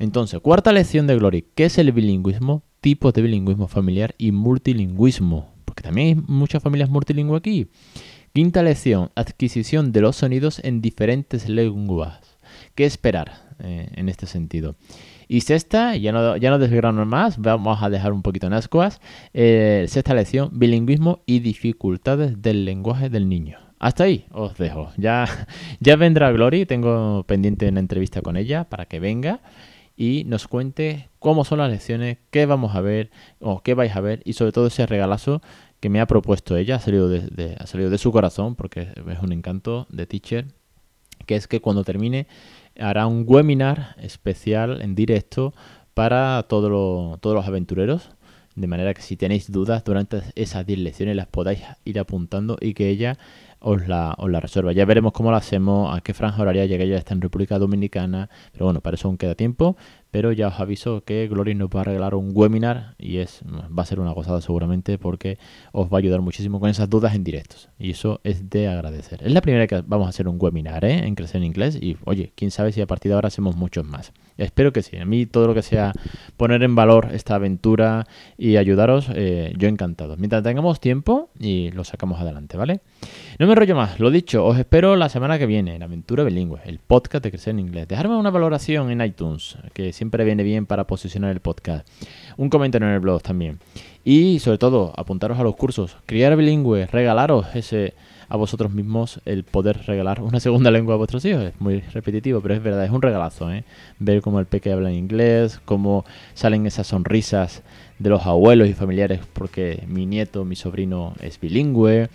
Entonces, 0.00 0.40
cuarta 0.40 0.72
lección 0.72 1.06
de 1.06 1.14
Glory, 1.16 1.46
¿qué 1.54 1.66
es 1.66 1.78
el 1.78 1.92
bilingüismo? 1.92 2.64
tipos 2.80 3.12
de 3.12 3.22
bilingüismo 3.22 3.68
familiar 3.68 4.14
y 4.18 4.32
multilingüismo, 4.32 5.52
porque 5.64 5.82
también 5.82 6.08
hay 6.08 6.24
muchas 6.26 6.62
familias 6.62 6.90
multilingües 6.90 7.38
aquí. 7.38 7.68
Quinta 8.32 8.62
lección, 8.62 9.10
adquisición 9.14 9.92
de 9.92 10.00
los 10.00 10.16
sonidos 10.16 10.60
en 10.64 10.80
diferentes 10.80 11.48
lenguas. 11.48 12.38
¿Qué 12.74 12.84
esperar 12.84 13.32
eh, 13.58 13.90
en 13.94 14.08
este 14.08 14.26
sentido? 14.26 14.76
Y 15.28 15.42
sexta, 15.42 15.96
ya 15.96 16.12
no, 16.12 16.36
ya 16.36 16.50
no 16.50 16.58
desgrano 16.58 17.04
más, 17.06 17.38
vamos 17.38 17.82
a 17.82 17.90
dejar 17.90 18.12
un 18.12 18.22
poquito 18.22 18.46
en 18.46 18.52
ascuas. 18.52 19.00
Eh, 19.34 19.84
sexta 19.88 20.14
lección, 20.14 20.50
bilingüismo 20.52 21.22
y 21.26 21.40
dificultades 21.40 22.40
del 22.40 22.64
lenguaje 22.64 23.10
del 23.10 23.28
niño. 23.28 23.58
Hasta 23.78 24.04
ahí 24.04 24.26
os 24.30 24.56
dejo. 24.58 24.90
Ya, 24.96 25.26
ya 25.80 25.96
vendrá 25.96 26.30
Glory, 26.32 26.66
tengo 26.66 27.24
pendiente 27.24 27.68
una 27.68 27.80
entrevista 27.80 28.22
con 28.22 28.36
ella 28.36 28.64
para 28.64 28.86
que 28.86 29.00
venga 29.00 29.40
y 30.00 30.24
nos 30.24 30.48
cuente 30.48 31.10
cómo 31.18 31.44
son 31.44 31.58
las 31.58 31.70
lecciones, 31.70 32.16
qué 32.30 32.46
vamos 32.46 32.74
a 32.74 32.80
ver 32.80 33.10
o 33.38 33.62
qué 33.62 33.74
vais 33.74 33.94
a 33.94 34.00
ver 34.00 34.22
y 34.24 34.32
sobre 34.32 34.50
todo 34.50 34.68
ese 34.68 34.86
regalazo 34.86 35.42
que 35.78 35.90
me 35.90 36.00
ha 36.00 36.06
propuesto 36.06 36.56
ella, 36.56 36.76
ha 36.76 36.80
salido 36.80 37.10
de, 37.10 37.54
ha 37.60 37.66
salido 37.66 37.90
de 37.90 37.98
su 37.98 38.10
corazón 38.10 38.54
porque 38.54 38.88
es 38.96 39.18
un 39.22 39.30
encanto 39.30 39.86
de 39.90 40.06
teacher, 40.06 40.46
que 41.26 41.36
es 41.36 41.46
que 41.46 41.60
cuando 41.60 41.84
termine 41.84 42.28
hará 42.78 43.06
un 43.06 43.26
webinar 43.28 43.94
especial 44.00 44.80
en 44.80 44.94
directo 44.94 45.52
para 45.92 46.46
todos 46.48 46.70
los 47.22 47.46
aventureros. 47.46 48.08
De 48.56 48.66
manera 48.66 48.94
que 48.94 49.02
si 49.02 49.16
tenéis 49.16 49.52
dudas 49.52 49.84
durante 49.84 50.22
esas 50.34 50.64
10 50.66 50.78
lecciones 50.78 51.14
las 51.14 51.26
podáis 51.26 51.60
ir 51.84 51.98
apuntando 51.98 52.56
y 52.58 52.72
que 52.72 52.88
ella 52.88 53.18
os 53.60 53.86
la, 53.86 54.14
os 54.18 54.30
la 54.30 54.40
resuelva. 54.40 54.72
Ya 54.72 54.84
veremos 54.84 55.12
cómo 55.12 55.30
lo 55.30 55.36
hacemos, 55.36 55.96
a 55.96 56.00
qué 56.00 56.14
franja 56.14 56.42
horaria 56.42 56.66
llega 56.66 56.84
ella 56.84 56.96
está 56.96 57.14
en 57.14 57.20
República 57.20 57.58
Dominicana, 57.58 58.28
pero 58.52 58.64
bueno, 58.66 58.80
para 58.80 58.96
eso 58.96 59.08
aún 59.08 59.18
queda 59.18 59.34
tiempo. 59.34 59.76
Pero 60.10 60.32
ya 60.32 60.48
os 60.48 60.60
aviso 60.60 61.04
que 61.04 61.28
Glory 61.28 61.54
nos 61.54 61.68
va 61.68 61.82
a 61.82 61.84
regalar 61.84 62.14
un 62.14 62.30
webinar 62.34 62.94
y 62.98 63.18
es 63.18 63.42
va 63.46 63.82
a 63.82 63.86
ser 63.86 64.00
una 64.00 64.12
gozada 64.12 64.40
seguramente 64.40 64.98
porque 64.98 65.38
os 65.72 65.86
va 65.88 65.96
a 65.96 65.98
ayudar 65.98 66.20
muchísimo 66.20 66.60
con 66.60 66.68
esas 66.68 66.90
dudas 66.90 67.14
en 67.14 67.24
directos. 67.24 67.68
Y 67.78 67.90
eso 67.90 68.20
es 68.24 68.50
de 68.50 68.68
agradecer. 68.68 69.22
Es 69.22 69.32
la 69.32 69.40
primera 69.40 69.66
que 69.66 69.82
vamos 69.86 70.06
a 70.06 70.10
hacer 70.10 70.28
un 70.28 70.36
webinar 70.38 70.84
¿eh? 70.84 71.06
en 71.06 71.14
Crecer 71.14 71.36
en 71.36 71.44
Inglés 71.44 71.78
y 71.80 71.96
oye, 72.04 72.32
quién 72.34 72.50
sabe 72.50 72.72
si 72.72 72.80
a 72.80 72.86
partir 72.86 73.10
de 73.10 73.14
ahora 73.14 73.28
hacemos 73.28 73.56
muchos 73.56 73.86
más. 73.86 74.12
Espero 74.36 74.72
que 74.72 74.82
sí. 74.82 74.96
A 74.96 75.04
mí 75.04 75.26
todo 75.26 75.46
lo 75.46 75.54
que 75.54 75.62
sea 75.62 75.92
poner 76.36 76.62
en 76.62 76.74
valor 76.74 77.08
esta 77.12 77.34
aventura 77.34 78.06
y 78.38 78.56
ayudaros, 78.56 79.08
eh, 79.14 79.52
yo 79.58 79.68
encantado. 79.68 80.16
Mientras 80.16 80.42
tengamos 80.42 80.80
tiempo 80.80 81.28
y 81.38 81.70
lo 81.72 81.84
sacamos 81.84 82.20
adelante, 82.20 82.56
¿vale? 82.56 82.80
No 83.38 83.46
me 83.46 83.54
rollo 83.54 83.76
más. 83.76 84.00
Lo 84.00 84.10
dicho, 84.10 84.44
os 84.46 84.58
espero 84.58 84.96
la 84.96 85.08
semana 85.08 85.38
que 85.38 85.46
viene 85.46 85.74
en 85.74 85.82
Aventura 85.82 86.24
Bilingüe, 86.24 86.60
el 86.64 86.78
podcast 86.78 87.22
de 87.22 87.30
Crecer 87.30 87.52
en 87.52 87.60
Inglés. 87.60 87.88
Dejarme 87.88 88.16
una 88.16 88.30
valoración 88.30 88.90
en 88.90 89.02
iTunes, 89.02 89.58
que 89.74 89.92
siempre 90.00 90.24
viene 90.24 90.42
bien 90.44 90.64
para 90.64 90.86
posicionar 90.86 91.30
el 91.30 91.40
podcast. 91.40 91.86
Un 92.38 92.48
comentario 92.48 92.88
en 92.88 92.94
el 92.94 93.00
blog 93.00 93.20
también. 93.20 93.58
Y 94.02 94.38
sobre 94.38 94.56
todo, 94.56 94.94
apuntaros 94.96 95.38
a 95.38 95.42
los 95.42 95.56
cursos. 95.56 95.94
Criar 96.06 96.36
bilingüe, 96.36 96.86
regalaros 96.86 97.54
ese 97.54 97.92
a 98.30 98.36
vosotros 98.38 98.72
mismos 98.72 99.20
el 99.26 99.44
poder 99.44 99.76
regalar 99.86 100.22
una 100.22 100.40
segunda 100.40 100.70
lengua 100.76 100.94
a 100.94 100.96
vuestros 100.96 101.22
hijos. 101.26 101.42
Es 101.42 101.60
muy 101.60 101.80
repetitivo, 101.80 102.40
pero 102.40 102.54
es 102.54 102.62
verdad, 102.62 102.82
es 102.82 102.90
un 102.90 103.02
regalazo. 103.02 103.52
¿eh? 103.52 103.64
Ver 103.98 104.22
cómo 104.22 104.40
el 104.40 104.46
peque 104.46 104.72
habla 104.72 104.88
en 104.88 104.96
inglés, 104.96 105.60
cómo 105.66 106.06
salen 106.32 106.64
esas 106.64 106.86
sonrisas 106.86 107.62
de 107.98 108.08
los 108.08 108.24
abuelos 108.24 108.68
y 108.68 108.72
familiares 108.72 109.20
porque 109.34 109.84
mi 109.86 110.06
nieto, 110.06 110.46
mi 110.46 110.56
sobrino 110.56 111.12
es 111.20 111.38
bilingüe. 111.38 112.08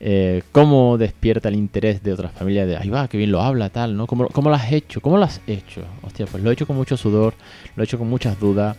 Eh, 0.00 0.42
cómo 0.52 0.96
despierta 0.96 1.48
el 1.48 1.56
interés 1.56 2.02
de 2.04 2.12
otras 2.12 2.32
familias 2.32 2.68
de, 2.68 2.76
ahí 2.76 2.88
va, 2.88 3.08
que 3.08 3.18
bien 3.18 3.32
lo 3.32 3.42
habla, 3.42 3.70
tal, 3.70 3.96
¿no? 3.96 4.06
¿Cómo, 4.06 4.28
¿Cómo, 4.28 4.48
lo 4.48 4.54
has 4.54 4.70
hecho? 4.70 5.00
¿Cómo 5.00 5.18
lo 5.18 5.24
has 5.24 5.40
hecho? 5.46 5.82
Hostia, 6.02 6.26
pues 6.26 6.42
lo 6.42 6.50
he 6.50 6.52
hecho 6.52 6.66
con 6.66 6.76
mucho 6.76 6.96
sudor, 6.96 7.34
lo 7.74 7.82
he 7.82 7.84
hecho 7.84 7.98
con 7.98 8.08
muchas 8.08 8.38
dudas, 8.38 8.76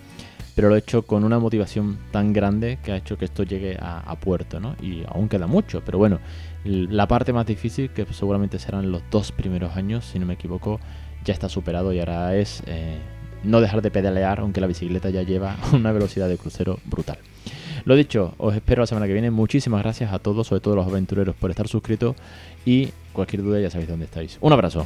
pero 0.56 0.70
lo 0.70 0.76
he 0.76 0.80
hecho 0.80 1.04
con 1.04 1.24
una 1.24 1.38
motivación 1.40 2.00
tan 2.12 2.32
grande 2.32 2.80
que 2.84 2.94
ha 2.94 2.98
hecho 2.98 3.18
que 3.18 3.26
esto 3.26 3.44
llegue 3.44 3.78
a, 3.82 4.16
puerto, 4.20 4.60
¿no? 4.60 4.76
Y 4.82 5.04
aún 5.08 5.28
queda 5.28 5.48
mucho, 5.48 5.82
pero 5.86 5.98
bueno, 5.98 6.20
la 6.64 7.08
parte 7.08 7.34
más 7.34 7.46
difícil, 7.46 7.90
que 7.90 8.06
seguramente 8.12 8.60
serán 8.60 8.92
los 8.92 9.02
dos 9.12 9.32
primeros 9.32 9.76
años, 9.76 10.06
si 10.06 10.20
no 10.20 10.26
me 10.26 10.34
equivoco, 10.36 10.80
ya 11.26 11.34
está 11.34 11.50
superado 11.50 11.92
y 11.94 12.00
ahora 12.00 12.36
es 12.36 12.64
eh, 12.66 12.98
no 13.44 13.62
dejar 13.62 13.82
de 13.82 13.92
pedalear, 13.92 14.40
aunque 14.40 14.62
la 14.62 14.68
bicicleta 14.68 15.10
ya 15.10 15.24
lleva 15.24 15.58
una 15.74 15.92
velocidad 15.92 16.28
de 16.30 16.38
crucero 16.38 16.80
brutal. 16.86 17.18
Lo 17.86 17.96
dicho, 17.96 18.34
os 18.38 18.56
espero 18.56 18.82
la 18.82 18.88
semana 18.88 19.08
que 19.08 19.14
viene. 19.14 19.32
Muchísimas 19.32 19.82
gracias 19.82 20.12
a 20.14 20.20
todos, 20.20 20.48
sobre 20.48 20.62
todo 20.62 20.76
los 20.76 20.88
aventureros, 20.88 21.36
por 21.36 21.50
estar 21.50 21.68
suscritos. 21.68 22.16
Y 22.66 22.90
cualquier 23.14 23.44
duda 23.44 23.60
ya 23.60 23.70
sabéis 23.70 23.90
dónde 23.90 24.06
estáis. 24.06 24.38
Un 24.42 24.54
abrazo. 24.54 24.86